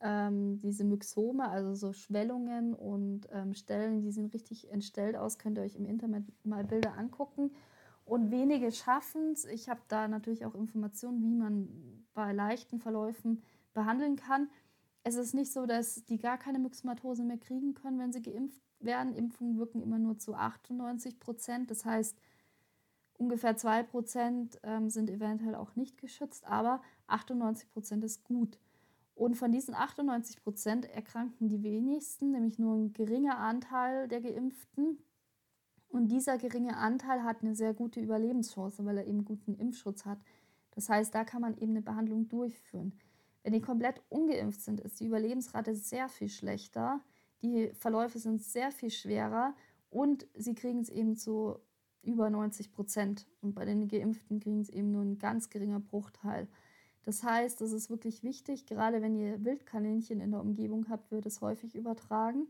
[0.00, 5.38] ähm, diese Myxome, also so Schwellungen und ähm, Stellen, die sehen richtig entstellt aus.
[5.38, 7.50] Könnt ihr euch im Internet mal Bilder angucken.
[8.04, 9.44] Und wenige schaffen es.
[9.46, 13.42] Ich habe da natürlich auch Informationen, wie man bei leichten Verläufen
[13.74, 14.48] behandeln kann.
[15.02, 18.60] Es ist nicht so, dass die gar keine Myxomatose mehr kriegen können, wenn sie geimpft
[18.80, 19.14] werden.
[19.14, 21.70] Impfungen wirken immer nur zu 98 Prozent.
[21.70, 22.16] Das heißt,
[23.14, 28.58] ungefähr 2 Prozent ähm, sind eventuell auch nicht geschützt, aber 98 Prozent ist gut.
[29.16, 34.98] Und von diesen 98 Prozent erkranken die wenigsten, nämlich nur ein geringer Anteil der Geimpften.
[35.88, 40.18] Und dieser geringe Anteil hat eine sehr gute Überlebenschance, weil er eben guten Impfschutz hat.
[40.72, 42.92] Das heißt, da kann man eben eine Behandlung durchführen.
[43.42, 47.00] Wenn die komplett ungeimpft sind, ist die Überlebensrate sehr viel schlechter.
[47.40, 49.54] Die Verläufe sind sehr viel schwerer
[49.88, 51.56] und sie kriegen es eben zu
[52.02, 53.26] über 90 Prozent.
[53.40, 56.48] Und bei den Geimpften kriegen es eben nur ein ganz geringer Bruchteil.
[57.06, 61.24] Das heißt, es ist wirklich wichtig, gerade wenn ihr Wildkaninchen in der Umgebung habt, wird
[61.24, 62.48] es häufig übertragen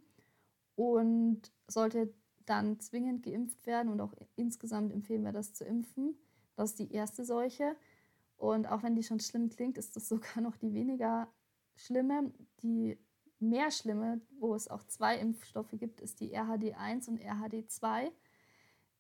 [0.77, 2.15] und sollte
[2.47, 6.17] dann zwingend geimpft werden und auch insgesamt empfehlen wir das zu impfen.
[6.55, 7.77] Das ist die erste Seuche.
[8.39, 11.29] Und auch wenn die schon schlimm klingt, ist das sogar noch die weniger
[11.75, 12.33] schlimme.
[12.63, 12.99] Die
[13.39, 18.11] mehr schlimme, wo es auch zwei Impfstoffe gibt, ist die RHD1 und RHD2.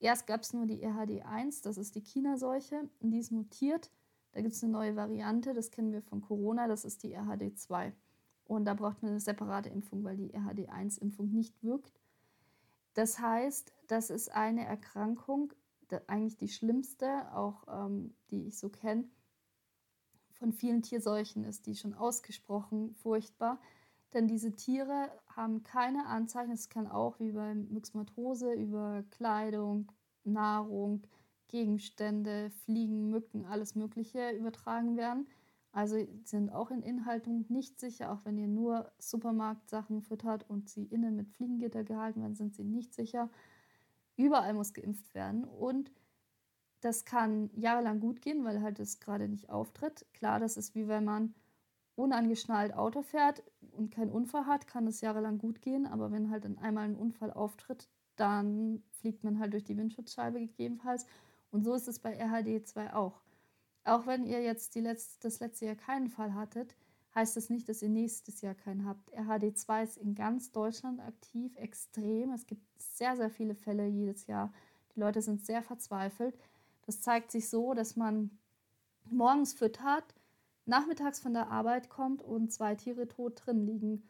[0.00, 3.90] Erst gab es nur die RHD1, das ist die China-Seuche, und die ist mutiert
[4.36, 7.92] da gibt es eine neue Variante, das kennen wir von Corona, das ist die RHD2.
[8.44, 11.98] Und da braucht man eine separate Impfung, weil die RHD1-Impfung nicht wirkt.
[12.92, 15.54] Das heißt, das ist eine Erkrankung,
[16.06, 19.08] eigentlich die schlimmste, auch ähm, die ich so kenne,
[20.34, 23.58] von vielen Tierseuchen ist die schon ausgesprochen furchtbar.
[24.12, 29.90] Denn diese Tiere haben keine Anzeichen, es kann auch wie beim Myxomatose über Kleidung,
[30.24, 31.06] Nahrung,
[31.48, 35.26] Gegenstände, Fliegen, Mücken, alles Mögliche übertragen werden.
[35.72, 40.84] Also sind auch in Inhaltung nicht sicher, auch wenn ihr nur Supermarktsachen füttert und sie
[40.84, 43.28] innen mit Fliegengitter gehalten werden, sind sie nicht sicher.
[44.16, 45.92] Überall muss geimpft werden und
[46.80, 50.06] das kann jahrelang gut gehen, weil halt es gerade nicht auftritt.
[50.14, 51.34] Klar, das ist wie wenn man
[51.94, 56.44] unangeschnallt Auto fährt und keinen Unfall hat, kann es jahrelang gut gehen, aber wenn halt
[56.44, 61.06] dann einmal ein Unfall auftritt, dann fliegt man halt durch die Windschutzscheibe gegebenenfalls
[61.50, 63.22] und so ist es bei RHD2 auch.
[63.84, 66.74] Auch wenn ihr jetzt letzte, das letzte Jahr keinen Fall hattet,
[67.14, 69.12] heißt das nicht, dass ihr nächstes Jahr keinen habt.
[69.16, 72.32] RHD2 ist in ganz Deutschland aktiv, extrem.
[72.32, 74.52] Es gibt sehr, sehr viele Fälle jedes Jahr
[74.94, 76.36] Die Leute sind sehr verzweifelt.
[76.84, 78.30] Das zeigt sich so, dass man
[79.10, 80.14] morgens füttert,
[80.66, 84.02] nachmittags von der Arbeit kommt und zwei Tiere tot drin liegen.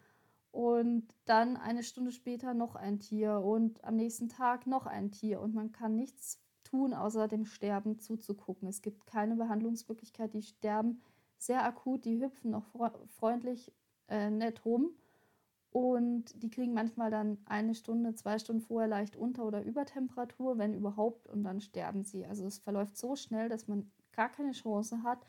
[0.50, 5.40] Und dann eine Stunde später noch ein Tier und am nächsten Tag noch ein Tier.
[5.40, 8.68] Und man kann nichts tun, außer dem Sterben zuzugucken.
[8.68, 10.34] Es gibt keine Behandlungsmöglichkeit.
[10.34, 11.00] Die sterben
[11.38, 12.64] sehr akut, die hüpfen noch
[13.18, 13.72] freundlich
[14.08, 14.90] äh, nett rum.
[15.70, 20.72] Und die kriegen manchmal dann eine Stunde, zwei Stunden vorher leicht unter- oder Übertemperatur, wenn
[20.72, 22.24] überhaupt, und dann sterben sie.
[22.24, 25.26] Also es verläuft so schnell, dass man gar keine Chance hat.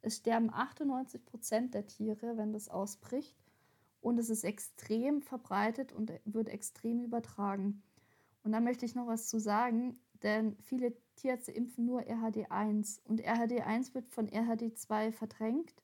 [0.00, 3.36] Es sterben 98 Prozent der Tiere, wenn das ausbricht.
[4.00, 7.82] Und es ist extrem verbreitet und wird extrem übertragen.
[8.42, 13.22] Und da möchte ich noch was zu sagen, denn viele Tierärzte impfen nur RHD1 und
[13.22, 15.74] RHD1 wird von RHD2 verdrängt.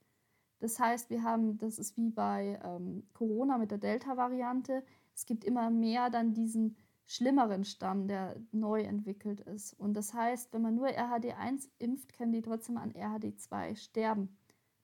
[0.58, 4.82] Das heißt, wir haben, das ist wie bei ähm, Corona mit der Delta-Variante,
[5.14, 9.74] es gibt immer mehr dann diesen schlimmeren Stamm, der neu entwickelt ist.
[9.74, 14.36] Und das heißt, wenn man nur RHD1 impft, können die trotzdem an RHD2 sterben.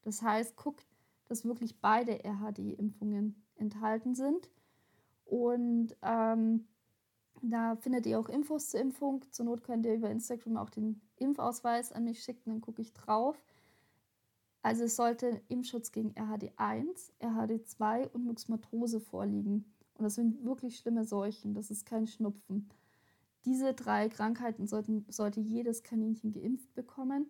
[0.03, 0.87] Das heißt, guckt,
[1.27, 4.51] dass wirklich beide RHD-Impfungen enthalten sind.
[5.25, 6.67] Und ähm,
[7.43, 9.25] da findet ihr auch Infos zur Impfung.
[9.31, 12.93] Zur Not könnt ihr über Instagram auch den Impfausweis an mich schicken, dann gucke ich
[12.93, 13.43] drauf.
[14.63, 19.65] Also es sollte Impfschutz gegen RHD1, RHD2 und Myxomatose vorliegen.
[19.95, 22.69] Und das sind wirklich schlimme Seuchen, das ist kein Schnupfen.
[23.45, 27.27] Diese drei Krankheiten sollten, sollte jedes Kaninchen geimpft bekommen.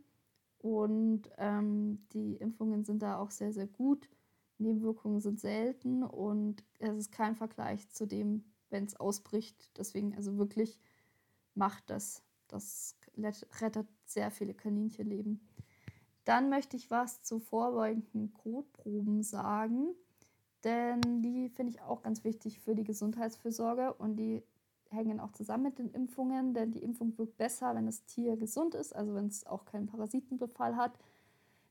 [0.58, 4.10] Und ähm, die Impfungen sind da auch sehr, sehr gut.
[4.58, 9.70] Nebenwirkungen sind selten und es ist kein Vergleich zu dem, wenn es ausbricht.
[9.76, 10.80] Deswegen also wirklich
[11.54, 12.22] macht das.
[12.48, 12.96] Das
[13.60, 15.40] rettet sehr viele Kaninchenleben.
[16.24, 19.94] Dann möchte ich was zu vorbeugenden Kotproben sagen,
[20.64, 24.42] denn die finde ich auch ganz wichtig für die Gesundheitsfürsorge und die
[24.90, 28.74] hängen auch zusammen mit den Impfungen, denn die Impfung wirkt besser, wenn das Tier gesund
[28.74, 30.98] ist, also wenn es auch keinen Parasitenbefall hat.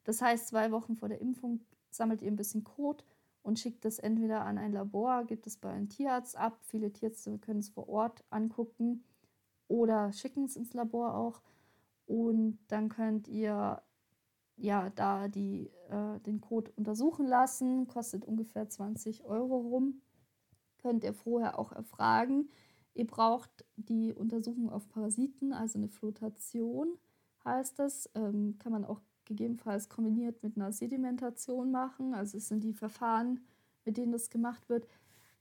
[0.03, 1.61] Das heißt, zwei Wochen vor der Impfung
[1.91, 3.05] sammelt ihr ein bisschen Kot
[3.43, 6.60] und schickt es entweder an ein Labor, gibt es bei einem Tierarzt ab.
[6.62, 9.04] Viele Tierärzte können es vor Ort angucken
[9.67, 11.41] oder schicken es ins Labor auch.
[12.06, 13.82] Und dann könnt ihr
[14.58, 17.88] ja da die, äh, den Code untersuchen lassen.
[17.88, 20.01] Kostet ungefähr 20 Euro rum.
[20.77, 22.49] Könnt ihr vorher auch erfragen.
[22.93, 26.97] Ihr braucht die Untersuchung auf Parasiten, also eine Flotation
[27.45, 28.10] heißt das.
[28.15, 32.13] Ähm, kann man auch gegebenenfalls kombiniert mit einer Sedimentation machen.
[32.13, 33.39] Also es sind die Verfahren,
[33.85, 34.87] mit denen das gemacht wird.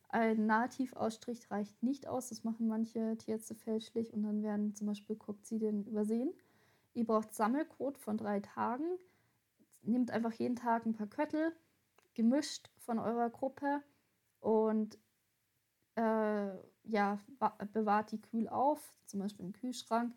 [0.08, 5.16] Ein Nahtifausstrich reicht nicht aus, das machen manche Tierärzte fälschlich und dann werden zum Beispiel
[5.16, 6.32] Kokzidien übersehen.
[6.94, 8.84] Ihr braucht Sammelcode von drei Tagen.
[9.82, 11.52] Nehmt einfach jeden Tag ein paar Köttel,
[12.14, 13.82] gemischt von eurer Gruppe
[14.40, 14.98] und
[15.96, 16.48] äh,
[16.84, 17.18] ja,
[17.72, 20.14] bewahrt die kühl auf, zum Beispiel im Kühlschrank,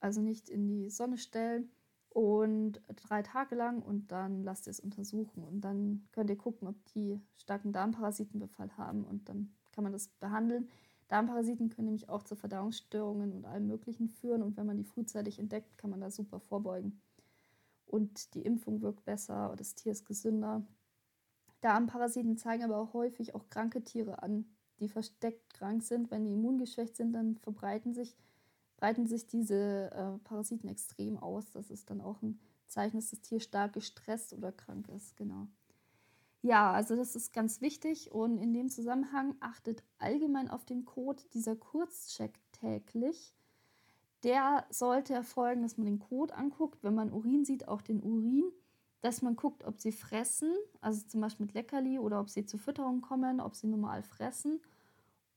[0.00, 1.70] also nicht in die Sonne stellen
[2.12, 6.68] und drei Tage lang und dann lasst ihr es untersuchen und dann könnt ihr gucken,
[6.68, 10.68] ob die starken Darmparasitenbefall haben und dann kann man das behandeln.
[11.08, 15.38] Darmparasiten können nämlich auch zu Verdauungsstörungen und allem Möglichen führen und wenn man die frühzeitig
[15.38, 17.00] entdeckt, kann man da super vorbeugen.
[17.86, 20.66] Und die Impfung wirkt besser, das Tier ist gesünder.
[21.62, 24.44] Darmparasiten zeigen aber auch häufig auch kranke Tiere an,
[24.80, 26.10] die versteckt krank sind.
[26.10, 28.16] Wenn die immungeschwächt sind, dann verbreiten sich
[28.82, 31.52] breiten sich diese äh, Parasiten extrem aus.
[31.52, 35.16] Das ist dann auch ein Zeichen, dass das Tier stark gestresst oder krank ist.
[35.16, 35.46] Genau.
[36.40, 41.22] Ja, also das ist ganz wichtig und in dem Zusammenhang achtet allgemein auf den Code
[41.32, 43.32] dieser Kurzcheck täglich.
[44.24, 48.50] Der sollte erfolgen, dass man den Code anguckt, wenn man Urin sieht, auch den Urin,
[49.00, 52.58] dass man guckt, ob sie fressen, also zum Beispiel mit Leckerli oder ob sie zur
[52.58, 54.60] Fütterung kommen, ob sie normal fressen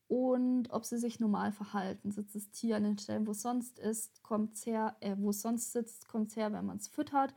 [0.07, 2.11] und ob sie sich normal verhalten.
[2.11, 5.31] Sitzt das Tier an den Stellen, wo es sonst ist, kommt es her, äh, wo
[5.31, 7.33] es sonst sitzt, kommt es her, wenn man es füttert.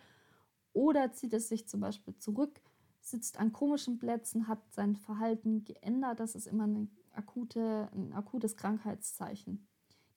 [0.74, 2.60] Oder zieht es sich zum Beispiel zurück,
[3.00, 6.20] sitzt an komischen Plätzen, hat sein Verhalten geändert.
[6.20, 9.66] Das ist immer eine akute, ein akutes Krankheitszeichen.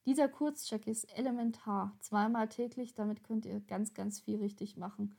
[0.04, 2.94] Dieser Kurzcheck ist elementar, zweimal täglich.
[2.94, 5.14] Damit könnt ihr ganz, ganz viel richtig machen.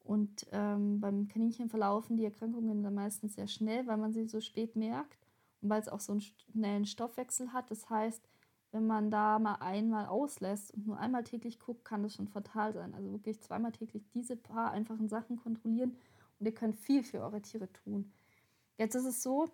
[0.00, 4.40] Und ähm, beim Kaninchen verlaufen die Erkrankungen dann meistens sehr schnell, weil man sie so
[4.40, 5.25] spät merkt
[5.68, 7.70] weil es auch so einen schnellen Stoffwechsel hat.
[7.70, 8.28] Das heißt,
[8.72, 12.72] wenn man da mal einmal auslässt und nur einmal täglich guckt, kann das schon fatal
[12.72, 12.94] sein.
[12.94, 15.96] Also wirklich zweimal täglich diese paar einfachen Sachen kontrollieren
[16.38, 18.12] und ihr könnt viel für eure Tiere tun.
[18.76, 19.48] Jetzt ist es so,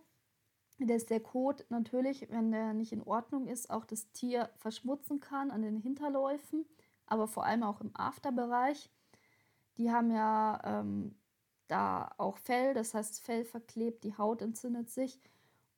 [0.79, 5.51] dass der Kot natürlich, wenn der nicht in Ordnung ist, auch das Tier verschmutzen kann
[5.51, 6.65] an den Hinterläufen,
[7.07, 8.91] aber vor allem auch im Afterbereich.
[9.77, 11.15] Die haben ja ähm,
[11.69, 15.21] da auch Fell, das heißt, Fell verklebt, die Haut entzündet sich.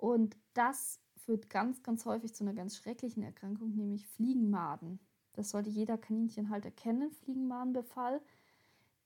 [0.05, 5.01] Und das führt ganz, ganz häufig zu einer ganz schrecklichen Erkrankung, nämlich Fliegenmaden.
[5.33, 8.21] Das sollte jeder Kaninchenhalter kennen, Fliegenmadenbefall.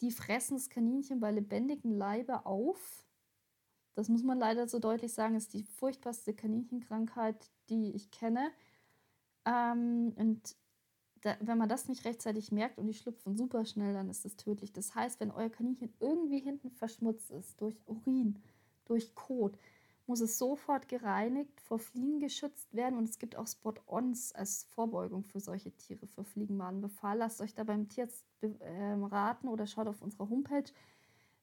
[0.01, 3.07] Die fressen das Kaninchen bei lebendigem Leibe auf.
[3.95, 8.51] Das muss man leider so deutlich sagen, ist die furchtbarste Kaninchenkrankheit, die ich kenne.
[9.45, 10.57] Ähm, und
[11.21, 14.35] da, wenn man das nicht rechtzeitig merkt und die schlüpfen super schnell, dann ist das
[14.35, 14.73] tödlich.
[14.73, 18.41] Das heißt, wenn euer Kaninchen irgendwie hinten verschmutzt ist, durch Urin,
[18.85, 19.57] durch Kot,
[20.09, 25.23] muss es sofort gereinigt, vor Fliegen geschützt werden und es gibt auch Spot-Ons als Vorbeugung
[25.23, 27.19] für solche Tiere, für Fliegenmadenbefall.
[27.19, 28.49] Lasst euch da beim Tierarzt äh,
[29.11, 30.71] raten oder schaut auf unserer Homepage,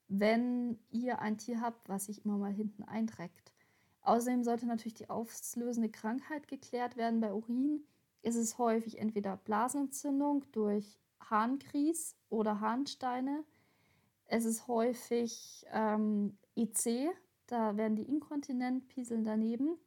[0.08, 3.54] wenn ihr ein Tier habt, was sich immer mal hinten einträgt.
[4.02, 7.22] Außerdem sollte natürlich die auslösende Krankheit geklärt werden.
[7.22, 7.84] Bei Urin
[8.22, 13.44] ist es häufig entweder Blasenentzündung durch Harngrieß oder Harnsteine.
[14.26, 17.10] Es ist häufig ähm, EC,
[17.48, 19.78] da werden die inkontinent, pieseln daneben.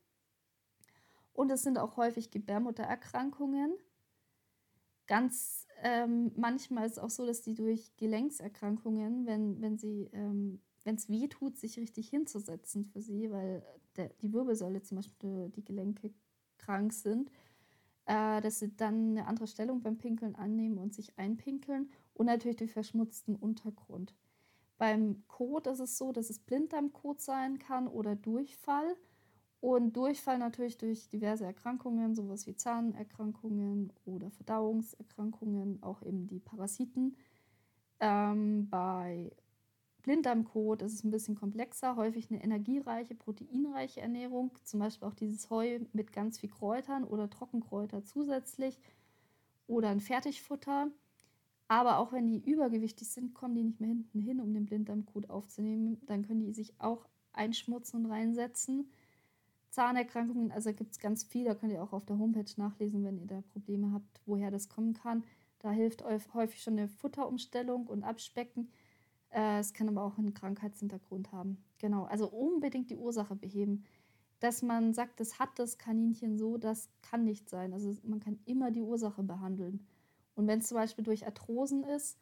[1.33, 3.73] Und es sind auch häufig Gebärmuttererkrankungen.
[5.07, 9.79] Ganz ähm, manchmal ist es auch so, dass die durch Gelenkserkrankungen, wenn, wenn
[10.13, 13.63] ähm, es weh tut, sich richtig hinzusetzen für sie, weil
[13.97, 16.13] der, die Wirbelsäule zum Beispiel die Gelenke
[16.59, 17.31] krank sind,
[18.07, 22.57] äh, dass sie dann eine andere Stellung beim Pinkeln annehmen und sich einpinkeln und natürlich
[22.57, 24.15] durch verschmutzten Untergrund.
[24.79, 28.97] Beim Kot ist es so, dass es Blinddarmkot sein kann oder Durchfall.
[29.61, 37.17] Und Durchfall natürlich durch diverse Erkrankungen, sowas wie Zahnerkrankungen oder Verdauungserkrankungen, auch eben die Parasiten.
[38.01, 39.33] Ähm, bei
[40.03, 45.51] Blinddarmkot ist es ein bisschen komplexer, häufig eine energiereiche, proteinreiche Ernährung, zum Beispiel auch dieses
[45.51, 48.79] Heu mit ganz viel Kräutern oder Trockenkräuter zusätzlich
[49.67, 50.91] oder ein Fertigfutter.
[51.69, 55.29] Aber auch wenn die übergewichtig sind, kommen die nicht mehr hinten hin, um den Blinddarmkot
[55.29, 56.01] aufzunehmen.
[56.07, 58.91] Dann können die sich auch einschmutzen und reinsetzen.
[59.71, 63.19] Zahnerkrankungen, also gibt es ganz viel, da könnt ihr auch auf der Homepage nachlesen, wenn
[63.19, 65.25] ihr da Probleme habt, woher das kommen kann.
[65.59, 68.71] Da hilft euch häufig schon eine Futterumstellung und Abspecken.
[69.31, 71.63] Äh, es kann aber auch einen Krankheitshintergrund haben.
[71.79, 73.85] Genau, also unbedingt die Ursache beheben.
[74.41, 77.73] Dass man sagt, das hat das Kaninchen so, das kann nicht sein.
[77.73, 79.87] Also man kann immer die Ursache behandeln.
[80.39, 82.17] Und wenn es zum Beispiel durch Arthrosen ist,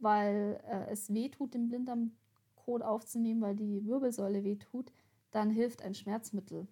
[0.00, 4.92] weil äh, es wehtut, den Blinddarmkot aufzunehmen, weil die Wirbelsäule wehtut,
[5.30, 6.66] dann hilft ein Schmerzmittel.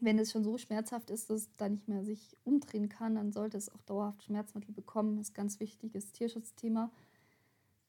[0.00, 3.30] Wenn es schon so schmerzhaft ist, dass es da nicht mehr sich umdrehen kann, dann
[3.30, 5.16] sollte es auch dauerhaft Schmerzmittel bekommen.
[5.16, 6.90] Das ist ein ganz wichtiges Tierschutzthema.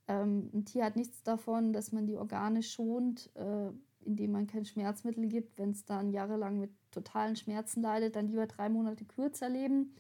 [0.08, 4.66] Ähm, ein Tier hat nichts davon, dass man die Organe schont, äh, indem man kein
[4.66, 5.58] Schmerzmittel gibt.
[5.58, 9.96] Wenn es dann jahrelang mit totalen Schmerzen leidet, dann lieber drei Monate kürzer leben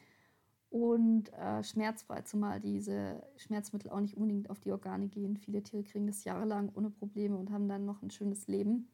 [0.72, 5.36] und äh, schmerzfrei, zumal diese Schmerzmittel auch nicht unbedingt auf die Organe gehen.
[5.36, 8.88] Viele Tiere kriegen das jahrelang ohne Probleme und haben dann noch ein schönes Leben.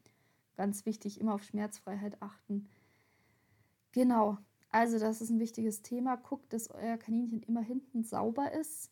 [0.56, 2.68] Ganz wichtig, immer auf Schmerzfreiheit achten.
[3.92, 4.40] Genau,
[4.72, 6.16] also das ist ein wichtiges Thema.
[6.16, 8.92] Guckt, dass euer Kaninchen immer hinten sauber ist.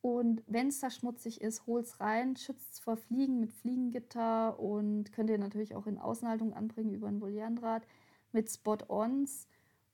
[0.00, 4.60] Und wenn es da schmutzig ist, holt es rein, schützt es vor Fliegen mit Fliegengitter
[4.60, 7.84] und könnt ihr natürlich auch in Außenhaltung anbringen über ein Volierendraht
[8.30, 9.48] mit Spot-Ons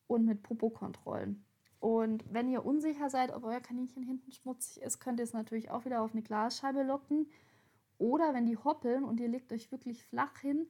[0.07, 1.45] und mit Popo-Kontrollen.
[1.81, 5.71] Und wenn ihr unsicher seid, ob euer Kaninchen hinten schmutzig ist, könnt ihr es natürlich
[5.71, 7.29] auch wieder auf eine Glasscheibe locken.
[7.99, 10.67] Oder wenn die hoppeln und ihr legt euch wirklich flach hin,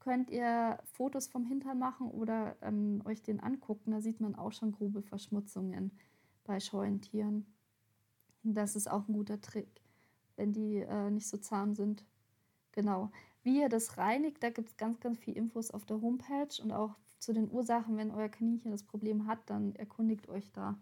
[0.00, 3.92] könnt ihr Fotos vom Hintern machen oder ähm, euch den angucken.
[3.92, 5.92] Da sieht man auch schon grobe Verschmutzungen
[6.44, 7.46] bei scheuen Tieren.
[8.42, 9.82] Das ist auch ein guter Trick,
[10.36, 12.04] wenn die äh, nicht so zahm sind.
[12.72, 13.10] Genau.
[13.42, 16.72] Wie ihr das reinigt, da gibt es ganz, ganz viel Infos auf der Homepage und
[16.72, 20.78] auch zu den Ursachen, wenn euer Kaninchen das Problem hat, dann erkundigt euch da.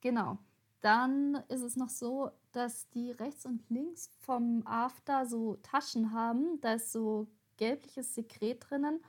[0.00, 0.38] Genau.
[0.80, 6.60] Dann ist es noch so, dass die rechts und links vom After so Taschen haben.
[6.60, 7.26] Da ist so
[7.56, 9.00] gelbliches Sekret drinnen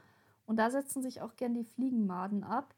[0.47, 2.73] und da setzen sich auch gern die Fliegenmaden ab.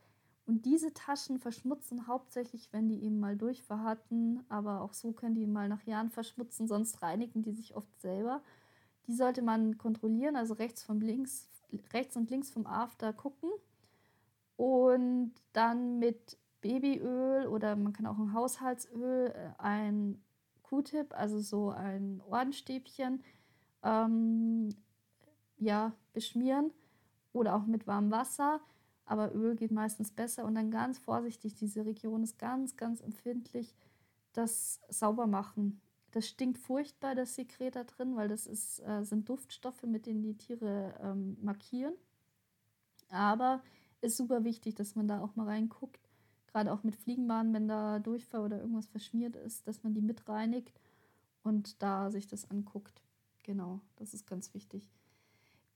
[0.46, 5.36] Und diese Taschen verschmutzen hauptsächlich, wenn die eben mal Durchfall hatten, aber auch so können
[5.36, 8.42] die mal nach Jahren verschmutzen, sonst reinigen die sich oft selber.
[9.08, 11.48] Die sollte man kontrollieren, also rechts, vom links,
[11.94, 13.50] rechts und links vom After gucken
[14.58, 20.22] und dann mit Babyöl oder man kann auch ein Haushaltsöl, äh, ein
[20.64, 23.24] Q-Tip, also so ein Ohrenstäbchen,
[23.84, 24.70] ähm,
[25.58, 26.72] ja, beschmieren
[27.34, 28.62] oder auch mit warmem Wasser.
[29.06, 33.76] Aber Öl geht meistens besser und dann ganz vorsichtig, diese Region ist ganz, ganz empfindlich,
[34.34, 35.82] das sauber machen.
[36.12, 40.22] Das stinkt furchtbar, das Sekret da drin, weil das ist, äh, sind Duftstoffe, mit denen
[40.22, 41.94] die Tiere ähm, markieren.
[43.10, 43.62] Aber
[44.02, 46.10] ist super wichtig, dass man da auch mal reinguckt.
[46.48, 50.28] Gerade auch mit Fliegenbahnen, wenn da Durchfall oder irgendwas verschmiert ist, dass man die mit
[50.28, 50.82] reinigt
[51.44, 53.02] und da sich das anguckt.
[53.44, 54.90] Genau, das ist ganz wichtig.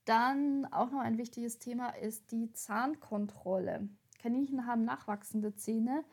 [0.04, 3.88] Dann auch noch ein wichtiges Thema ist die Zahnkontrolle.
[4.20, 6.04] Kaninchen haben nachwachsende Zähne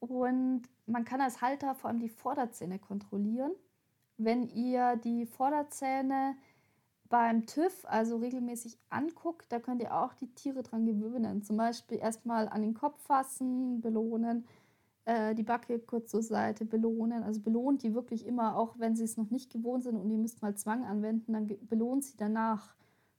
[0.00, 3.52] und man kann als Halter vor allem die Vorderzähne kontrollieren.
[4.16, 6.36] Wenn ihr die Vorderzähne
[7.08, 11.42] beim TÜV also regelmäßig anguckt, da könnt ihr auch die Tiere dran gewöhnen.
[11.42, 14.46] Zum Beispiel erstmal an den Kopf fassen, belohnen,
[15.04, 17.22] äh, die Backe kurz zur Seite belohnen.
[17.22, 20.18] Also belohnt die wirklich immer, auch wenn sie es noch nicht gewohnt sind und ihr
[20.18, 22.74] müsst mal Zwang anwenden, dann belohnt sie danach,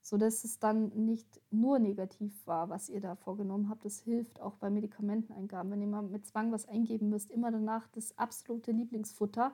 [0.05, 3.85] sodass es dann nicht nur negativ war, was ihr da vorgenommen habt.
[3.85, 5.71] Das hilft auch bei Medikamenteneingaben.
[5.71, 9.51] Wenn ihr mal mit Zwang was eingeben müsst, immer danach das absolute Lieblingsfutter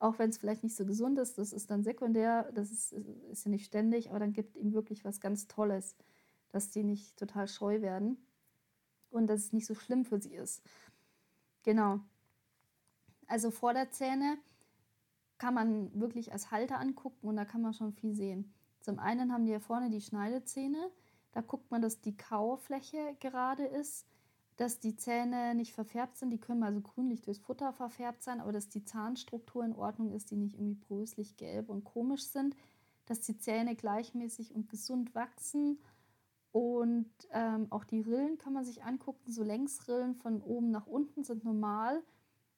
[0.00, 3.44] auch wenn es vielleicht nicht so gesund ist, das ist dann sekundär, das ist, ist
[3.44, 5.94] ja nicht ständig, aber dann gibt ihm wirklich was ganz Tolles,
[6.48, 8.16] dass die nicht total scheu werden
[9.10, 10.62] und dass es nicht so schlimm für sie ist.
[11.62, 12.00] Genau.
[13.26, 14.38] Also Vorderzähne
[15.36, 18.54] kann man wirklich als Halter angucken und da kann man schon viel sehen.
[18.80, 20.90] Zum einen haben die ja vorne die Schneidezähne,
[21.32, 24.06] da guckt man, dass die Kaufläche gerade ist
[24.60, 26.28] dass die Zähne nicht verfärbt sind.
[26.28, 30.30] Die können also grünlich durchs Futter verfärbt sein, aber dass die Zahnstruktur in Ordnung ist,
[30.30, 32.54] die nicht irgendwie bröslich gelb und komisch sind,
[33.06, 35.78] dass die Zähne gleichmäßig und gesund wachsen.
[36.52, 39.32] Und ähm, auch die Rillen kann man sich angucken.
[39.32, 42.02] So Längsrillen von oben nach unten sind normal.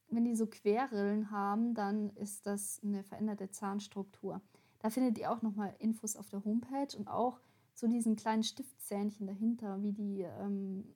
[0.09, 4.41] Wenn die so Querrillen haben, dann ist das eine veränderte Zahnstruktur.
[4.83, 7.39] Da findet ihr auch nochmal Infos auf der Homepage und auch
[7.73, 10.93] zu diesen kleinen Stiftzähnchen dahinter, wie die ähm,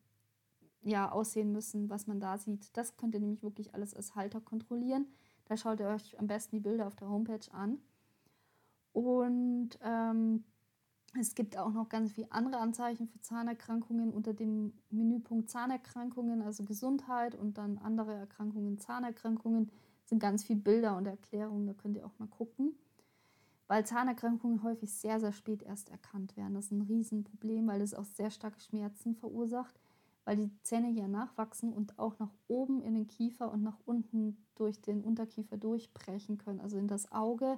[0.81, 2.75] ja, aussehen müssen, was man da sieht.
[2.75, 5.07] Das könnt ihr nämlich wirklich alles als Halter kontrollieren.
[5.45, 7.79] Da schaut ihr euch am besten die Bilder auf der Homepage an.
[8.91, 10.43] Und ähm,
[11.17, 16.65] es gibt auch noch ganz viele andere Anzeichen für Zahnerkrankungen unter dem Menüpunkt Zahnerkrankungen, also
[16.65, 19.71] Gesundheit und dann andere Erkrankungen, Zahnerkrankungen,
[20.03, 22.77] sind ganz viele Bilder und Erklärungen, da könnt ihr auch mal gucken.
[23.67, 26.53] Weil Zahnerkrankungen häufig sehr, sehr spät erst erkannt werden.
[26.53, 29.77] Das ist ein Riesenproblem, weil es auch sehr starke Schmerzen verursacht
[30.27, 34.45] weil die Zähne hier nachwachsen und auch nach oben in den Kiefer und nach unten
[34.55, 36.59] durch den Unterkiefer durchbrechen können.
[36.59, 37.57] Also in das Auge,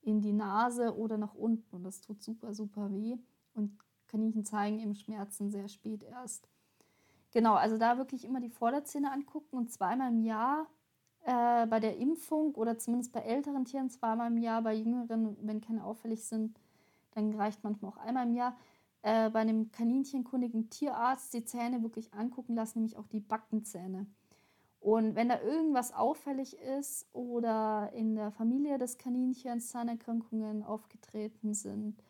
[0.00, 1.76] in die Nase oder nach unten.
[1.76, 3.18] Und das tut super, super weh.
[3.52, 3.78] Und
[4.08, 6.48] Kaninchen zeigen eben Schmerzen sehr spät erst.
[7.32, 10.68] Genau, also da wirklich immer die Vorderzähne angucken und zweimal im Jahr
[11.30, 15.60] äh, bei der Impfung oder zumindest bei älteren Tieren zweimal im Jahr, bei jüngeren, wenn
[15.60, 16.58] keine auffällig sind,
[17.12, 18.56] dann reicht manchmal auch einmal im Jahr
[19.02, 24.06] äh, bei einem kaninchenkundigen Tierarzt die Zähne wirklich angucken lassen, nämlich auch die Backenzähne.
[24.80, 32.02] Und wenn da irgendwas auffällig ist oder in der Familie des Kaninchens Zahnerkrankungen aufgetreten sind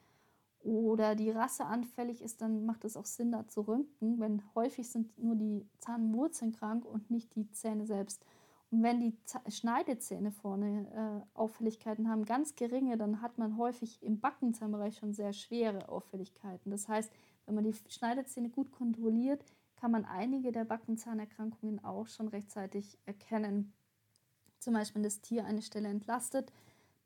[0.63, 4.89] oder die Rasse anfällig ist, dann macht es auch Sinn, da zu röntgen, wenn häufig
[4.89, 8.25] sind nur die Zahnwurzeln krank und nicht die Zähne selbst.
[8.71, 9.17] Und wenn die
[9.49, 15.33] Schneidezähne vorne äh, Auffälligkeiten haben, ganz geringe, dann hat man häufig im Backenzahnbereich schon sehr
[15.33, 16.71] schwere Auffälligkeiten.
[16.71, 17.11] Das heißt,
[17.47, 19.45] wenn man die Schneidezähne gut kontrolliert,
[19.75, 23.73] kann man einige der Backenzahnerkrankungen auch schon rechtzeitig erkennen.
[24.61, 26.53] Zum Beispiel, wenn das Tier eine Stelle entlastet.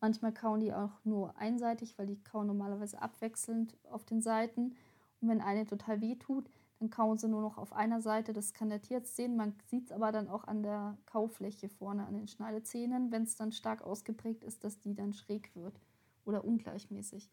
[0.01, 4.75] Manchmal kauen die auch nur einseitig, weil die kauen normalerweise abwechselnd auf den Seiten.
[5.21, 8.33] Und wenn eine total weh tut, dann kauen sie nur noch auf einer Seite.
[8.33, 9.37] Das kann der Tierarzt sehen.
[9.37, 13.37] Man sieht es aber dann auch an der Kaufläche vorne, an den Schneidezähnen, wenn es
[13.37, 15.81] dann stark ausgeprägt ist, dass die dann schräg wird
[16.25, 17.31] oder ungleichmäßig.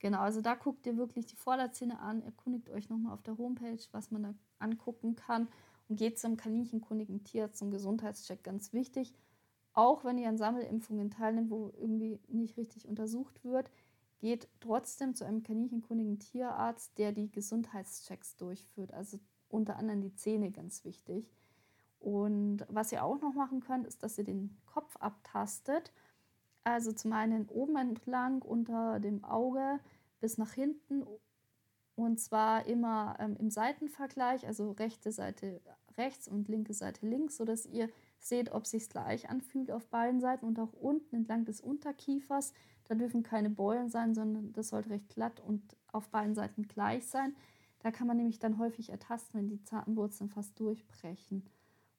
[0.00, 3.80] Genau, also da guckt ihr wirklich die Vorderzähne an, erkundigt euch nochmal auf der Homepage,
[3.92, 5.48] was man da angucken kann
[5.88, 9.14] und geht zum kaninchenkundigen Tierarzt zum Gesundheitscheck, ganz wichtig.
[9.72, 13.70] Auch wenn ihr an Sammelimpfungen teilnehmt, wo irgendwie nicht richtig untersucht wird,
[14.18, 18.92] geht trotzdem zu einem kaninchenkundigen Tierarzt, der die Gesundheitschecks durchführt.
[18.92, 21.30] Also unter anderem die Zähne ganz wichtig.
[22.00, 25.92] Und was ihr auch noch machen könnt, ist, dass ihr den Kopf abtastet.
[26.62, 29.80] Also zum einen oben entlang unter dem Auge
[30.20, 31.04] bis nach hinten.
[31.96, 35.60] Und zwar immer ähm, im Seitenvergleich, also rechte Seite
[35.96, 37.88] rechts und linke Seite links, sodass ihr
[38.18, 42.52] seht, ob es sich gleich anfühlt auf beiden Seiten und auch unten entlang des Unterkiefers
[42.84, 47.06] da dürfen keine Beulen sein, sondern das sollte recht glatt und auf beiden Seiten gleich
[47.06, 47.34] sein.
[47.80, 51.44] Da kann man nämlich dann häufig ertasten, wenn die zarten Wurzeln fast durchbrechen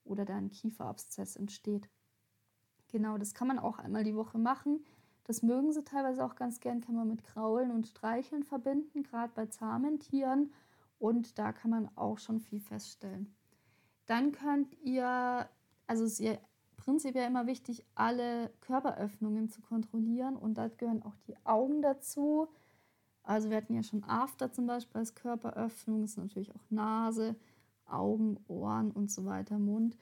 [0.03, 1.89] oder da ein Kieferabszess entsteht.
[2.87, 4.83] Genau, das kann man auch einmal die Woche machen.
[5.25, 9.33] Das mögen sie teilweise auch ganz gern, kann man mit Kraulen und Streicheln verbinden, gerade
[9.33, 10.53] bei zahmen Tieren.
[10.99, 13.35] Und da kann man auch schon viel feststellen.
[14.05, 15.49] Dann könnt ihr,
[15.87, 16.39] also ihr
[16.85, 22.47] prinzipiell immer wichtig, alle Körperöffnungen zu kontrollieren und da gehören auch die Augen dazu.
[23.23, 27.35] Also wir hatten ja schon After zum Beispiel als Körperöffnung, ist natürlich auch Nase,
[27.85, 29.97] Augen, Ohren und so weiter, Mund.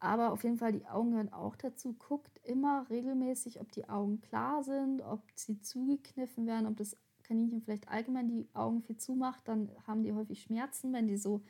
[0.00, 1.94] Aber auf jeden Fall die Augen gehören auch dazu.
[1.94, 7.62] Guckt immer regelmäßig, ob die Augen klar sind, ob sie zugekniffen werden, ob das Kaninchen
[7.62, 11.42] vielleicht allgemein die Augen viel zumacht, dann haben die häufig Schmerzen, wenn die so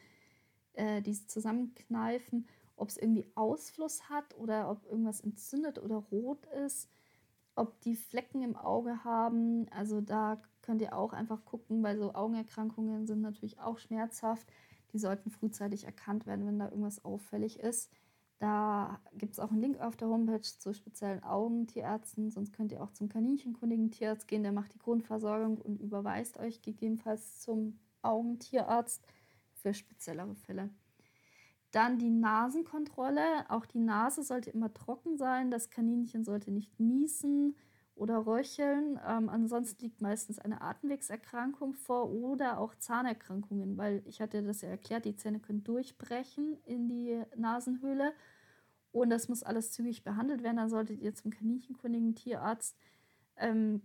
[0.72, 2.47] äh, die zusammenkneifen,
[2.77, 6.89] ob es irgendwie Ausfluss hat oder ob irgendwas entzündet oder rot ist,
[7.55, 9.66] ob die Flecken im Auge haben.
[9.70, 14.47] Also da könnt ihr auch einfach gucken, weil so Augenerkrankungen sind natürlich auch schmerzhaft.
[14.93, 17.91] Die sollten frühzeitig erkannt werden, wenn da irgendwas auffällig ist.
[18.39, 22.31] Da gibt es auch einen Link auf der Homepage zu speziellen Augentierärzten.
[22.31, 24.43] Sonst könnt ihr auch zum kaninchenkundigen Tierarzt gehen.
[24.43, 29.03] Der macht die Grundversorgung und überweist euch gegebenenfalls zum Augentierarzt
[29.55, 30.68] für speziellere Fälle.
[31.77, 33.51] Dann die Nasenkontrolle.
[33.51, 35.51] Auch die Nase sollte immer trocken sein.
[35.51, 37.55] Das Kaninchen sollte nicht niesen
[37.95, 38.99] oder röcheln.
[39.07, 44.70] Ähm, ansonsten liegt meistens eine Atemwegserkrankung vor oder auch Zahnerkrankungen, weil ich hatte das ja
[44.70, 48.14] erklärt, die Zähne können durchbrechen in die Nasenhöhle
[48.91, 50.57] und das muss alles zügig behandelt werden.
[50.57, 52.79] Dann solltet ihr zum kaninchenkundigen Tierarzt
[53.37, 53.83] ähm,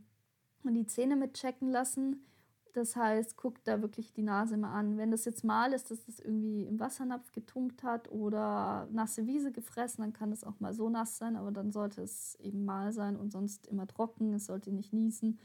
[0.63, 2.25] und die Zähne mitchecken lassen.
[2.73, 4.97] Das heißt, guckt da wirklich die Nase mal an.
[4.97, 9.51] Wenn das jetzt mal ist, dass das irgendwie im Wassernapf getunkt hat oder nasse Wiese
[9.51, 12.93] gefressen, dann kann es auch mal so nass sein, aber dann sollte es eben mal
[12.93, 14.33] sein und sonst immer trocken.
[14.33, 15.39] Es sollte nicht niesen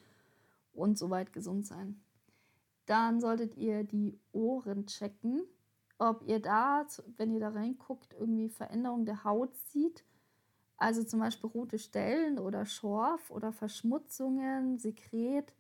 [0.72, 2.01] und soweit gesund sein.
[2.87, 5.43] Dann solltet ihr die Ohren checken,
[5.99, 10.05] ob ihr da, wenn ihr da reinguckt, irgendwie Veränderung der Haut sieht.
[10.77, 15.55] Also zum Beispiel rote Stellen oder Schorf oder Verschmutzungen, Sekret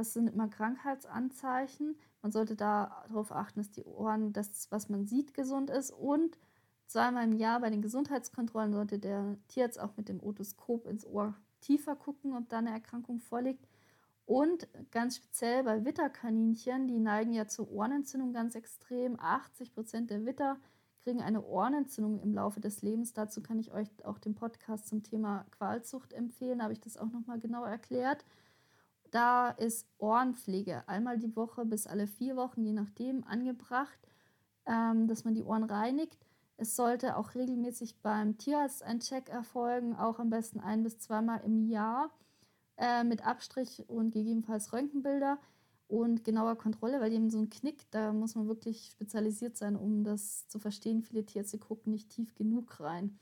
[0.00, 1.96] das sind immer Krankheitsanzeichen.
[2.22, 5.90] Man sollte darauf achten, dass die Ohren, das, was man sieht, gesund ist.
[5.90, 6.38] Und
[6.86, 11.34] zweimal im Jahr bei den Gesundheitskontrollen sollte der Tierarzt auch mit dem Otoskop ins Ohr
[11.60, 13.68] tiefer gucken, ob da eine Erkrankung vorliegt.
[14.24, 19.20] Und ganz speziell bei Witterkaninchen, die neigen ja zur Ohrenentzündung ganz extrem.
[19.20, 20.56] 80 Prozent der Witter
[21.02, 23.12] kriegen eine Ohrenentzündung im Laufe des Lebens.
[23.12, 26.58] Dazu kann ich euch auch den Podcast zum Thema Qualzucht empfehlen.
[26.58, 28.24] Da habe ich das auch nochmal genau erklärt.
[29.10, 33.98] Da ist Ohrenpflege einmal die Woche bis alle vier Wochen, je nachdem, angebracht,
[34.66, 36.18] ähm, dass man die Ohren reinigt.
[36.56, 41.40] Es sollte auch regelmäßig beim Tierarzt ein Check erfolgen, auch am besten ein bis zweimal
[41.44, 42.10] im Jahr
[42.76, 45.38] äh, mit Abstrich und gegebenenfalls Röntgenbilder
[45.88, 49.74] und genauer Kontrolle, weil die haben so einen Knick, da muss man wirklich spezialisiert sein,
[49.74, 51.02] um das zu verstehen.
[51.02, 53.18] Viele Tierärzte gucken nicht tief genug rein.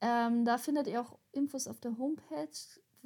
[0.00, 2.48] Ähm, da findet ihr auch Infos auf der Homepage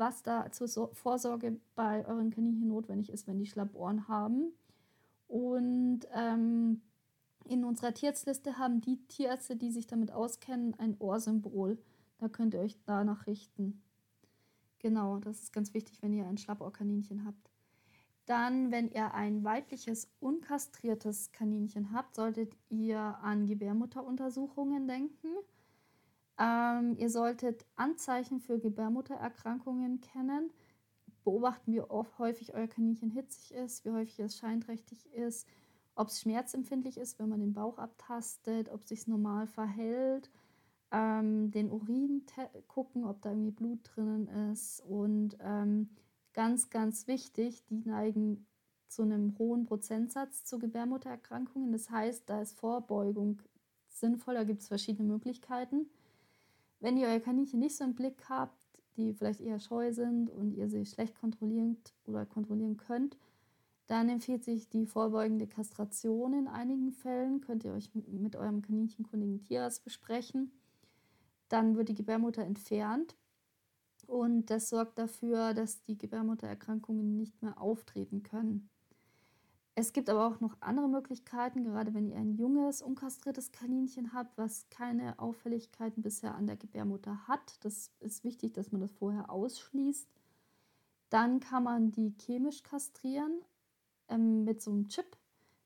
[0.02, 4.52] was da zur Vorsorge bei euren Kaninchen notwendig ist, wenn die Schlappohren haben.
[5.28, 6.82] Und ähm,
[7.44, 11.78] in unserer Tierarztliste haben die Tierärzte, die sich damit auskennen, ein Ohrsymbol.
[12.18, 13.80] Da könnt ihr euch danach richten.
[14.80, 17.52] Genau, das ist ganz wichtig, wenn ihr ein Schlappohrkaninchen habt.
[18.26, 25.28] Dann, wenn ihr ein weibliches, unkastriertes Kaninchen habt, solltet ihr an Gebärmutteruntersuchungen denken.
[26.42, 30.50] Ähm, ihr solltet Anzeichen für Gebärmuttererkrankungen kennen.
[31.22, 35.46] Beobachten, wie oft häufig euer Kaninchen hitzig ist, wie häufig es scheinträchtig ist,
[35.94, 40.30] ob es schmerzempfindlich ist, wenn man den Bauch abtastet, ob es sich normal verhält.
[40.90, 42.26] Ähm, den Urin
[42.66, 44.80] gucken, ob da irgendwie Blut drinnen ist.
[44.80, 45.90] Und ähm,
[46.32, 48.46] ganz, ganz wichtig, die neigen
[48.88, 51.70] zu einem hohen Prozentsatz zu Gebärmuttererkrankungen.
[51.70, 53.40] Das heißt, da ist Vorbeugung
[53.86, 55.86] sinnvoll, da gibt es verschiedene Möglichkeiten.
[56.82, 58.60] Wenn ihr euer Kaninchen nicht so im Blick habt,
[58.96, 61.76] die vielleicht eher scheu sind und ihr sie schlecht kontrollieren
[62.06, 63.16] oder kontrollieren könnt,
[63.86, 67.40] dann empfiehlt sich die vorbeugende Kastration in einigen Fällen.
[67.40, 70.50] Könnt ihr euch mit eurem kaninchenkundigen Tierarzt besprechen.
[71.48, 73.14] Dann wird die Gebärmutter entfernt
[74.08, 78.71] und das sorgt dafür, dass die Gebärmuttererkrankungen nicht mehr auftreten können.
[79.74, 84.36] Es gibt aber auch noch andere Möglichkeiten, gerade wenn ihr ein junges, unkastriertes Kaninchen habt,
[84.36, 87.64] was keine Auffälligkeiten bisher an der Gebärmutter hat.
[87.64, 90.06] Das ist wichtig, dass man das vorher ausschließt.
[91.08, 93.40] Dann kann man die chemisch kastrieren
[94.08, 95.16] ähm, mit so einem Chip.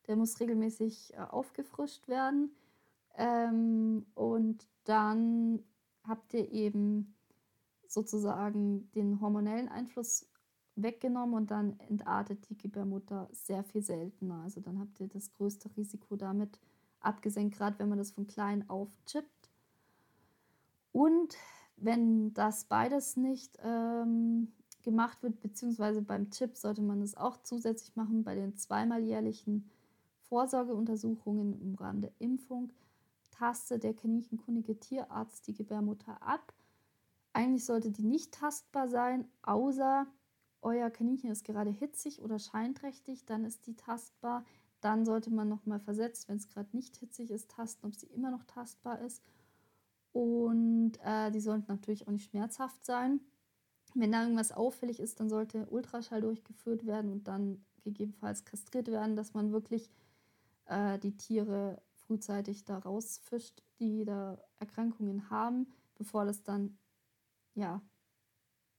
[0.06, 2.54] Der muss regelmäßig äh, aufgefrischt werden.
[3.16, 5.64] Ähm, und dann
[6.04, 7.16] habt ihr eben
[7.88, 10.28] sozusagen den hormonellen Einfluss
[10.76, 14.42] weggenommen und dann entartet die Gebärmutter sehr viel seltener.
[14.42, 16.60] Also dann habt ihr das größte Risiko damit
[17.00, 19.50] abgesenkt, gerade wenn man das von klein auf chippt.
[20.92, 21.36] Und
[21.76, 24.52] wenn das beides nicht ähm,
[24.82, 29.68] gemacht wird, beziehungsweise beim Chip sollte man es auch zusätzlich machen, bei den zweimal jährlichen
[30.28, 32.70] Vorsorgeuntersuchungen im Rahmen der Impfung,
[33.30, 36.52] tastet der kaninchenkundige Tierarzt die Gebärmutter ab.
[37.32, 40.06] Eigentlich sollte die nicht tastbar sein, außer
[40.62, 44.44] euer Kaninchen ist gerade hitzig oder scheinträchtig, dann ist die tastbar.
[44.80, 48.30] Dann sollte man nochmal versetzt, wenn es gerade nicht hitzig ist, tasten, ob sie immer
[48.30, 49.22] noch tastbar ist.
[50.12, 53.20] Und äh, die sollten natürlich auch nicht schmerzhaft sein.
[53.94, 59.16] Wenn da irgendwas auffällig ist, dann sollte Ultraschall durchgeführt werden und dann gegebenenfalls kastriert werden,
[59.16, 59.90] dass man wirklich
[60.66, 66.78] äh, die Tiere frühzeitig da rausfischt, die da Erkrankungen haben, bevor das dann
[67.54, 67.80] ja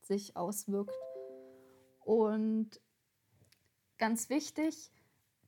[0.01, 0.91] sich auswirkt.
[2.07, 2.79] Und
[3.97, 4.93] ganz wichtig,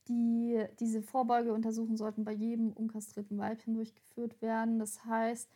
[0.08, 4.78] die, diese Vorbeugeuntersuchungen sollten bei jedem unkastrierten Weibchen durchgeführt werden.
[4.78, 5.48] Das heißt,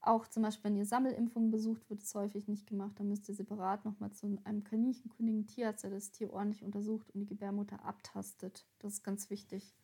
[0.00, 2.92] auch zum Beispiel, wenn ihr Sammelimpfungen besucht, wird es häufig nicht gemacht.
[3.00, 7.18] Dann müsst ihr separat nochmal zu einem kaninchenkundigen Tierarzt, der das Tier ordentlich untersucht und
[7.18, 8.64] die Gebärmutter abtastet.
[8.78, 9.74] Das ist ganz wichtig.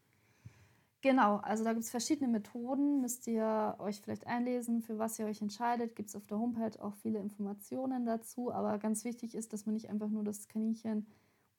[1.05, 3.03] Genau, also da gibt es verschiedene Methoden.
[3.03, 5.97] Müsst ihr euch vielleicht einlesen, für was ihr euch entscheidet.
[5.97, 8.51] Gibt es auf der Homepage auch viele Informationen dazu.
[8.51, 11.07] Aber ganz wichtig ist, dass man nicht einfach nur das Kaninchen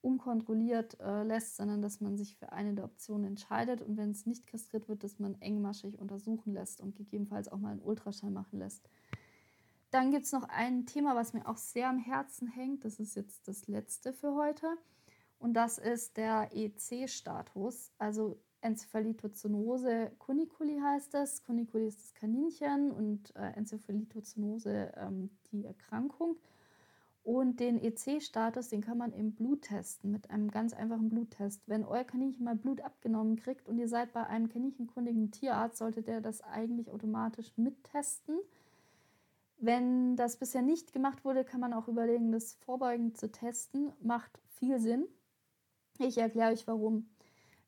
[0.00, 4.26] unkontrolliert äh, lässt, sondern dass man sich für eine der Optionen entscheidet und wenn es
[4.26, 8.58] nicht kastriert wird, dass man engmaschig untersuchen lässt und gegebenenfalls auch mal einen Ultraschall machen
[8.58, 8.90] lässt.
[9.92, 12.84] Dann gibt es noch ein Thema, was mir auch sehr am Herzen hängt.
[12.84, 14.66] Das ist jetzt das letzte für heute.
[15.38, 17.92] Und das ist der EC-Status.
[17.98, 21.44] Also Enzephalitozoonose cuniculi heißt das.
[21.44, 26.36] Cuniculi ist das Kaninchen und äh, Enzephalitozoonose ähm, die Erkrankung.
[27.26, 31.60] Und den EC-Status, den kann man im Blut testen, mit einem ganz einfachen Bluttest.
[31.66, 36.02] Wenn euer Kaninchen mal Blut abgenommen kriegt und ihr seid bei einem kaninchenkundigen Tierarzt, sollte
[36.02, 38.38] der das eigentlich automatisch mittesten.
[39.58, 43.92] Wenn das bisher nicht gemacht wurde, kann man auch überlegen, das vorbeugend zu testen.
[44.00, 45.08] Macht viel Sinn.
[45.98, 47.08] Ich erkläre euch warum.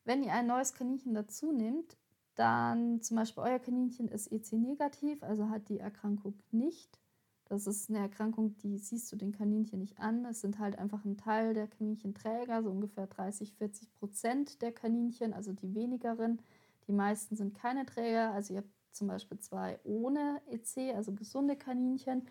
[0.09, 1.95] Wenn ihr ein neues Kaninchen dazu nehmt,
[2.33, 6.99] dann zum Beispiel euer Kaninchen ist EC-negativ, also hat die Erkrankung nicht.
[7.45, 10.25] Das ist eine Erkrankung, die siehst du den Kaninchen nicht an.
[10.25, 15.31] Es sind halt einfach ein Teil der Kaninchenträger, so ungefähr 30, 40 Prozent der Kaninchen,
[15.31, 16.41] also die wenigeren.
[16.87, 18.31] Die meisten sind keine Träger.
[18.31, 22.27] Also ihr habt zum Beispiel zwei ohne EC, also gesunde Kaninchen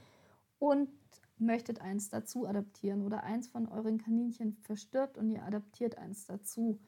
[0.58, 0.90] und
[1.38, 6.80] möchtet eins dazu adaptieren oder eins von euren Kaninchen verstirbt und ihr adaptiert eins dazu.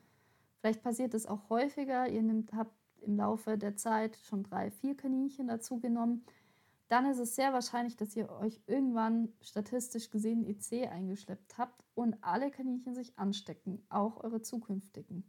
[0.61, 2.09] Vielleicht passiert es auch häufiger.
[2.09, 6.25] Ihr nehmt, habt im Laufe der Zeit schon drei, vier Kaninchen dazu genommen.
[6.89, 12.17] Dann ist es sehr wahrscheinlich, dass ihr euch irgendwann statistisch gesehen EC eingeschleppt habt und
[12.21, 15.25] alle Kaninchen sich anstecken, auch eure zukünftigen.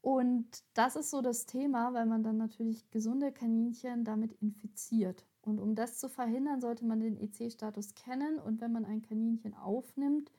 [0.00, 5.26] Und das ist so das Thema, weil man dann natürlich gesunde Kaninchen damit infiziert.
[5.42, 9.54] Und um das zu verhindern, sollte man den EC-Status kennen und wenn man ein Kaninchen
[9.54, 10.30] aufnimmt,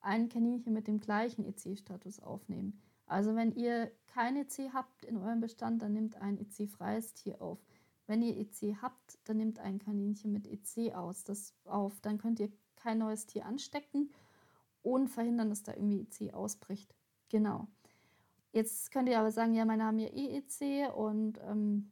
[0.00, 2.80] ein Kaninchen mit dem gleichen EC-Status aufnehmen.
[3.06, 7.58] Also wenn ihr kein EC habt in eurem Bestand, dann nehmt ein EC-freies Tier auf.
[8.06, 12.00] Wenn ihr EC habt, dann nehmt ein Kaninchen mit EC aus, das auf.
[12.00, 14.10] Dann könnt ihr kein neues Tier anstecken
[14.82, 16.94] und verhindern, dass da irgendwie EC ausbricht.
[17.30, 17.66] Genau.
[18.52, 21.90] Jetzt könnt ihr aber sagen, ja, meine haben ja eh EC und ähm,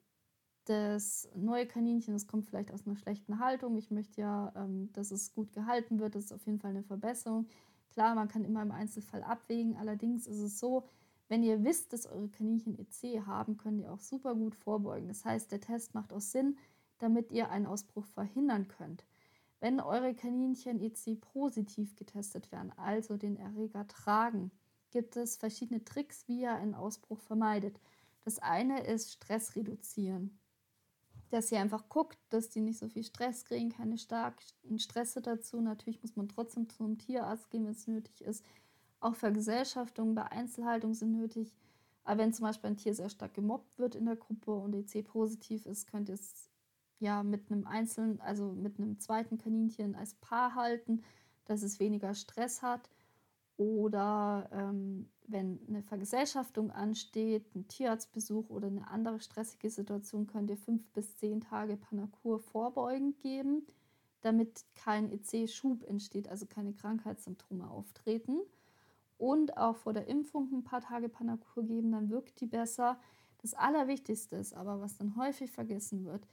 [0.67, 3.77] das neue Kaninchen, das kommt vielleicht aus einer schlechten Haltung.
[3.77, 6.15] Ich möchte ja, ähm, dass es gut gehalten wird.
[6.15, 7.49] Das ist auf jeden Fall eine Verbesserung.
[7.93, 9.77] Klar, man kann immer im Einzelfall abwägen.
[9.77, 10.89] Allerdings ist es so,
[11.29, 15.09] wenn ihr wisst, dass eure Kaninchen EC haben, könnt ihr auch super gut vorbeugen.
[15.09, 16.57] Das heißt, der Test macht auch Sinn,
[16.99, 19.05] damit ihr einen Ausbruch verhindern könnt.
[19.61, 24.51] Wenn eure Kaninchen EC positiv getestet werden, also den Erreger tragen,
[24.91, 27.79] gibt es verschiedene Tricks, wie ihr einen Ausbruch vermeidet.
[28.25, 30.39] Das eine ist Stress reduzieren.
[31.33, 35.63] Dass ihr einfach guckt, dass die nicht so viel Stress kriegen, keine starken Stresse dazu.
[35.63, 38.45] Natürlich muss man trotzdem zum Tierarzt gehen, wenn es nötig ist.
[39.01, 41.55] Auch Vergesellschaftungen bei Einzelhaltung sind nötig.
[42.05, 45.07] Aber wenn zum Beispiel ein Tier sehr stark gemobbt wird in der Gruppe und EC
[45.07, 46.51] positiv ist, könnt ihr es
[46.99, 51.03] ja mit einem einzelnen, also mit einem zweiten Kaninchen als Paar halten,
[51.47, 52.91] dass es weniger Stress hat.
[53.57, 60.57] Oder ähm, wenn eine Vergesellschaftung ansteht, ein Tierarztbesuch oder eine andere stressige Situation, könnt ihr
[60.57, 63.67] fünf bis zehn Tage Panakur vorbeugend geben,
[64.23, 68.41] damit kein EC-Schub entsteht, also keine Krankheitssymptome auftreten
[69.19, 72.99] und auch vor der Impfung ein paar Tage Panakur geben, dann wirkt die besser.
[73.39, 76.27] Das Allerwichtigste ist aber, was dann häufig vergessen wird,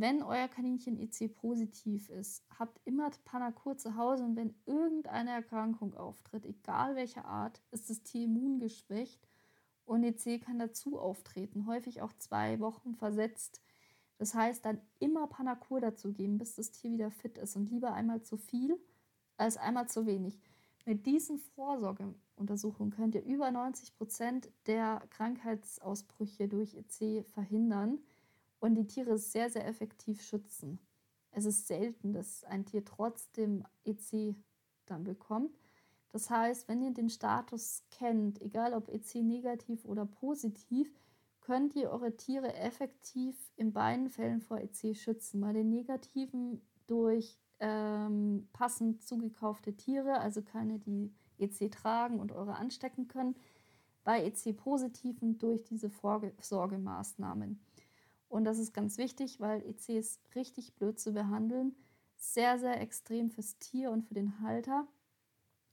[0.00, 5.94] wenn euer Kaninchen EC positiv ist, habt immer Panakur zu Hause und wenn irgendeine Erkrankung
[5.94, 9.20] auftritt, egal welcher Art, ist das Tier immungeschwächt
[9.84, 13.60] und EC kann dazu auftreten, häufig auch zwei Wochen versetzt.
[14.18, 17.92] Das heißt, dann immer Panakur dazu geben, bis das Tier wieder fit ist und lieber
[17.92, 18.78] einmal zu viel
[19.36, 20.40] als einmal zu wenig.
[20.84, 27.98] Mit diesen Vorsorgeuntersuchungen könnt ihr über 90 Prozent der Krankheitsausbrüche durch EC verhindern
[28.60, 30.78] und die Tiere sehr, sehr effektiv schützen.
[31.30, 34.34] Es ist selten, dass ein Tier trotzdem EC
[34.86, 35.58] dann bekommt.
[36.10, 40.92] Das heißt, wenn ihr den Status kennt, egal ob EC negativ oder positiv,
[41.40, 45.40] könnt ihr eure Tiere effektiv in beiden Fällen vor EC schützen.
[45.40, 52.56] Bei den negativen durch ähm, passend zugekaufte Tiere, also keine, die EC tragen und eure
[52.56, 53.34] anstecken können,
[54.04, 57.60] bei EC-Positiven durch diese Vorsorgemaßnahmen.
[58.28, 61.74] Und das ist ganz wichtig, weil EC ist richtig blöd zu behandeln.
[62.16, 64.86] Sehr, sehr extrem fürs Tier und für den Halter.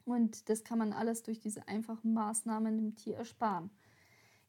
[0.05, 3.71] Und das kann man alles durch diese einfachen Maßnahmen dem Tier ersparen.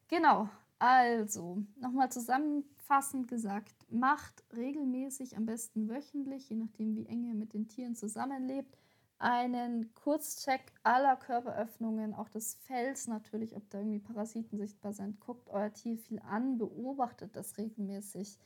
[0.07, 0.49] Genau,
[0.79, 7.53] also nochmal zusammenfassend gesagt, macht regelmäßig, am besten wöchentlich, je nachdem wie eng ihr mit
[7.53, 8.77] den Tieren zusammenlebt,
[9.19, 15.19] einen Kurzcheck aller Körperöffnungen, auch des Fells natürlich, ob da irgendwie Parasiten sichtbar sind.
[15.19, 18.37] Guckt euer Tier viel an, beobachtet das regelmäßig.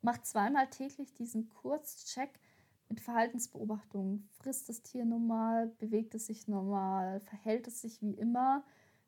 [0.00, 2.40] Macht zweimal täglich diesen Kurzcheck
[2.88, 4.28] mit Verhaltensbeobachtungen.
[4.38, 8.64] Frisst das Tier normal, bewegt es sich normal, verhält es sich wie immer,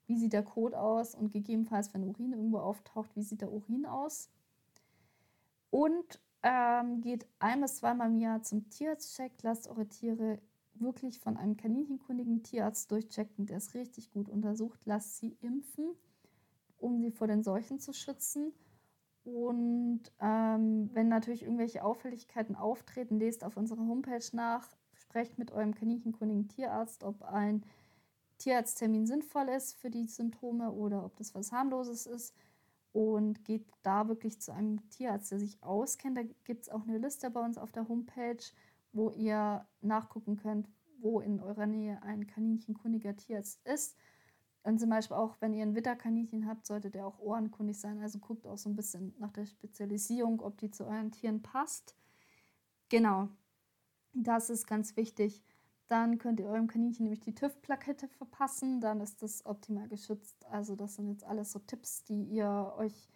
[0.07, 3.87] wie sieht der Kot aus und gegebenenfalls, wenn Urin irgendwo auftaucht, wie sieht der Urin
[3.87, 4.31] aus.
[5.71, 10.39] Und ähm, geht ein bis zweimal im Jahr zum Tierarztcheck, lasst eure Tiere
[10.81, 14.81] wirklich von einem kaninchenkundigen Tierarzt durchchecken, der es richtig gut untersucht.
[14.85, 15.95] Lasst sie impfen,
[16.77, 18.53] um sie vor den Seuchen zu schützen.
[19.25, 25.75] Und ähm, wenn natürlich irgendwelche Auffälligkeiten auftreten, lest auf unserer Homepage nach, sprecht mit eurem
[25.75, 27.65] kaninchenkundigen Tierarzt, ob ein
[28.39, 32.35] Tierarzttermin sinnvoll ist für die Symptome oder ob das was harmloses ist.
[32.93, 36.17] Und geht da wirklich zu einem Tierarzt, der sich auskennt.
[36.17, 38.37] Da gibt es auch eine Liste bei uns auf der Homepage
[38.95, 40.69] wo ihr nachgucken könnt,
[41.01, 43.97] wo in eurer Nähe ein kaninchenkundiger Tierarzt ist.
[44.63, 48.01] Und zum Beispiel auch, wenn ihr ein Witterkaninchen habt, sollte der auch ohrenkundig sein.
[48.01, 51.95] Also guckt auch so ein bisschen nach der Spezialisierung, ob die zu euren Tieren passt.
[52.89, 53.29] Genau,
[54.15, 55.43] das ist ganz wichtig.
[55.89, 58.81] Dann könnt ihr eurem Kaninchen nämlich die TÜV-Plakette verpassen.
[58.81, 60.47] Dann ist das optimal geschützt.
[60.47, 63.14] Also das sind jetzt alles so Tipps, die ihr euch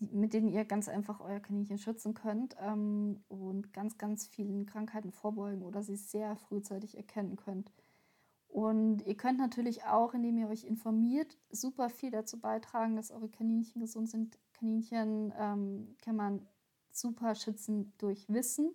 [0.00, 5.10] mit denen ihr ganz einfach euer Kaninchen schützen könnt ähm, und ganz, ganz vielen Krankheiten
[5.10, 7.72] vorbeugen oder sie sehr frühzeitig erkennen könnt.
[8.48, 13.28] Und ihr könnt natürlich auch, indem ihr euch informiert, super viel dazu beitragen, dass eure
[13.28, 14.38] Kaninchen gesund sind.
[14.54, 16.46] Kaninchen ähm, kann man
[16.90, 18.74] super schützen durch Wissen.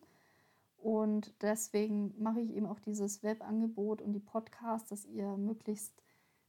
[0.78, 5.94] Und deswegen mache ich eben auch dieses Webangebot und die Podcasts, dass ihr möglichst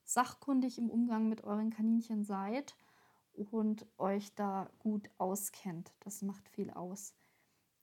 [0.05, 2.77] sachkundig im Umgang mit euren Kaninchen seid
[3.37, 5.93] und euch da gut auskennt.
[6.01, 7.14] Das macht viel aus.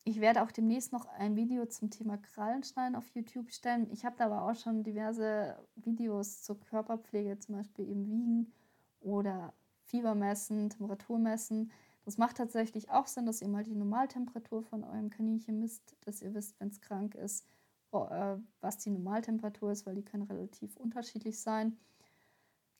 [0.03, 3.87] Ich werde auch demnächst noch ein Video zum Thema Krallenschneiden auf YouTube stellen.
[3.91, 8.51] Ich habe da aber auch schon diverse Videos zur Körperpflege, zum Beispiel eben Wiegen
[8.99, 11.71] oder Fiebermessen, Temperaturmessen.
[12.03, 16.23] Das macht tatsächlich auch Sinn, dass ihr mal die Normaltemperatur von eurem Kaninchen misst, dass
[16.23, 17.45] ihr wisst, wenn es krank ist,
[17.91, 21.77] äh, was die Normaltemperatur ist, weil die kann relativ unterschiedlich sein.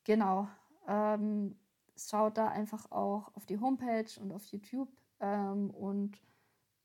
[0.06, 0.48] Genau.
[0.88, 1.56] Ähm,
[2.10, 4.90] schaut da einfach auch auf die Homepage und auf YouTube
[5.20, 6.22] ähm, und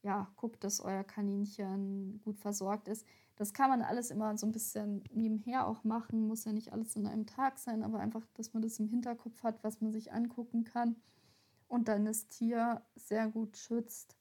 [0.03, 3.05] ja, guckt, dass euer Kaninchen gut versorgt ist.
[3.35, 6.97] Das kann man alles immer so ein bisschen nebenher auch machen, muss ja nicht alles
[6.97, 10.13] in einem Tag sein, aber einfach, dass man das im Hinterkopf hat, was man sich
[10.13, 10.97] angucken kann
[11.69, 14.17] und dann das Tier sehr gut schützt.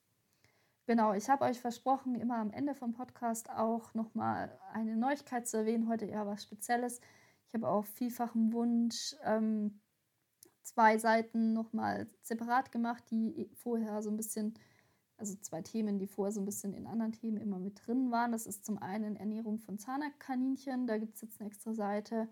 [0.88, 5.58] Genau, ich habe euch versprochen, immer am Ende vom Podcast auch nochmal eine Neuigkeit zu
[5.58, 7.00] erwähnen, heute eher was Spezielles.
[7.48, 9.80] Ich habe auch vielfachen Wunsch, ähm,
[10.66, 14.56] zwei Seiten nochmal separat gemacht, die vorher so ein bisschen,
[15.18, 18.32] also zwei Themen, die vorher so ein bisschen in anderen Themen immer mit drin waren.
[18.32, 22.28] Das ist zum einen Ernährung von Zahnkaninchen, da gibt es jetzt eine extra Seite.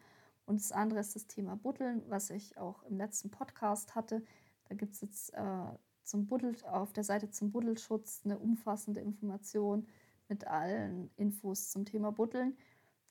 [0.46, 4.24] Und das andere ist das Thema Buddeln, was ich auch im letzten Podcast hatte.
[4.68, 9.88] Da gibt es jetzt äh, zum Buddel, auf der Seite zum Buddelschutz eine umfassende Information
[10.28, 12.58] mit allen Infos zum Thema Buddeln.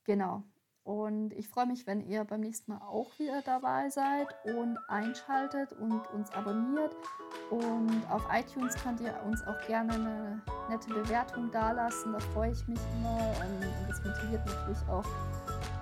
[0.04, 0.42] Genau,
[0.84, 5.72] und ich freue mich, wenn ihr beim nächsten Mal auch wieder dabei seid und einschaltet
[5.74, 6.96] und uns abonniert.
[7.50, 12.12] Und auf iTunes könnt ihr uns auch gerne eine nette Bewertung dalassen.
[12.12, 15.06] Da freue ich mich immer und das motiviert natürlich auch.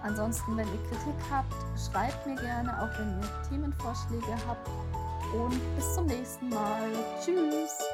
[0.03, 4.68] Ansonsten, wenn ihr Kritik habt, schreibt mir gerne, auch wenn ihr Themenvorschläge habt.
[5.34, 6.92] Und bis zum nächsten Mal.
[7.24, 7.89] Tschüss!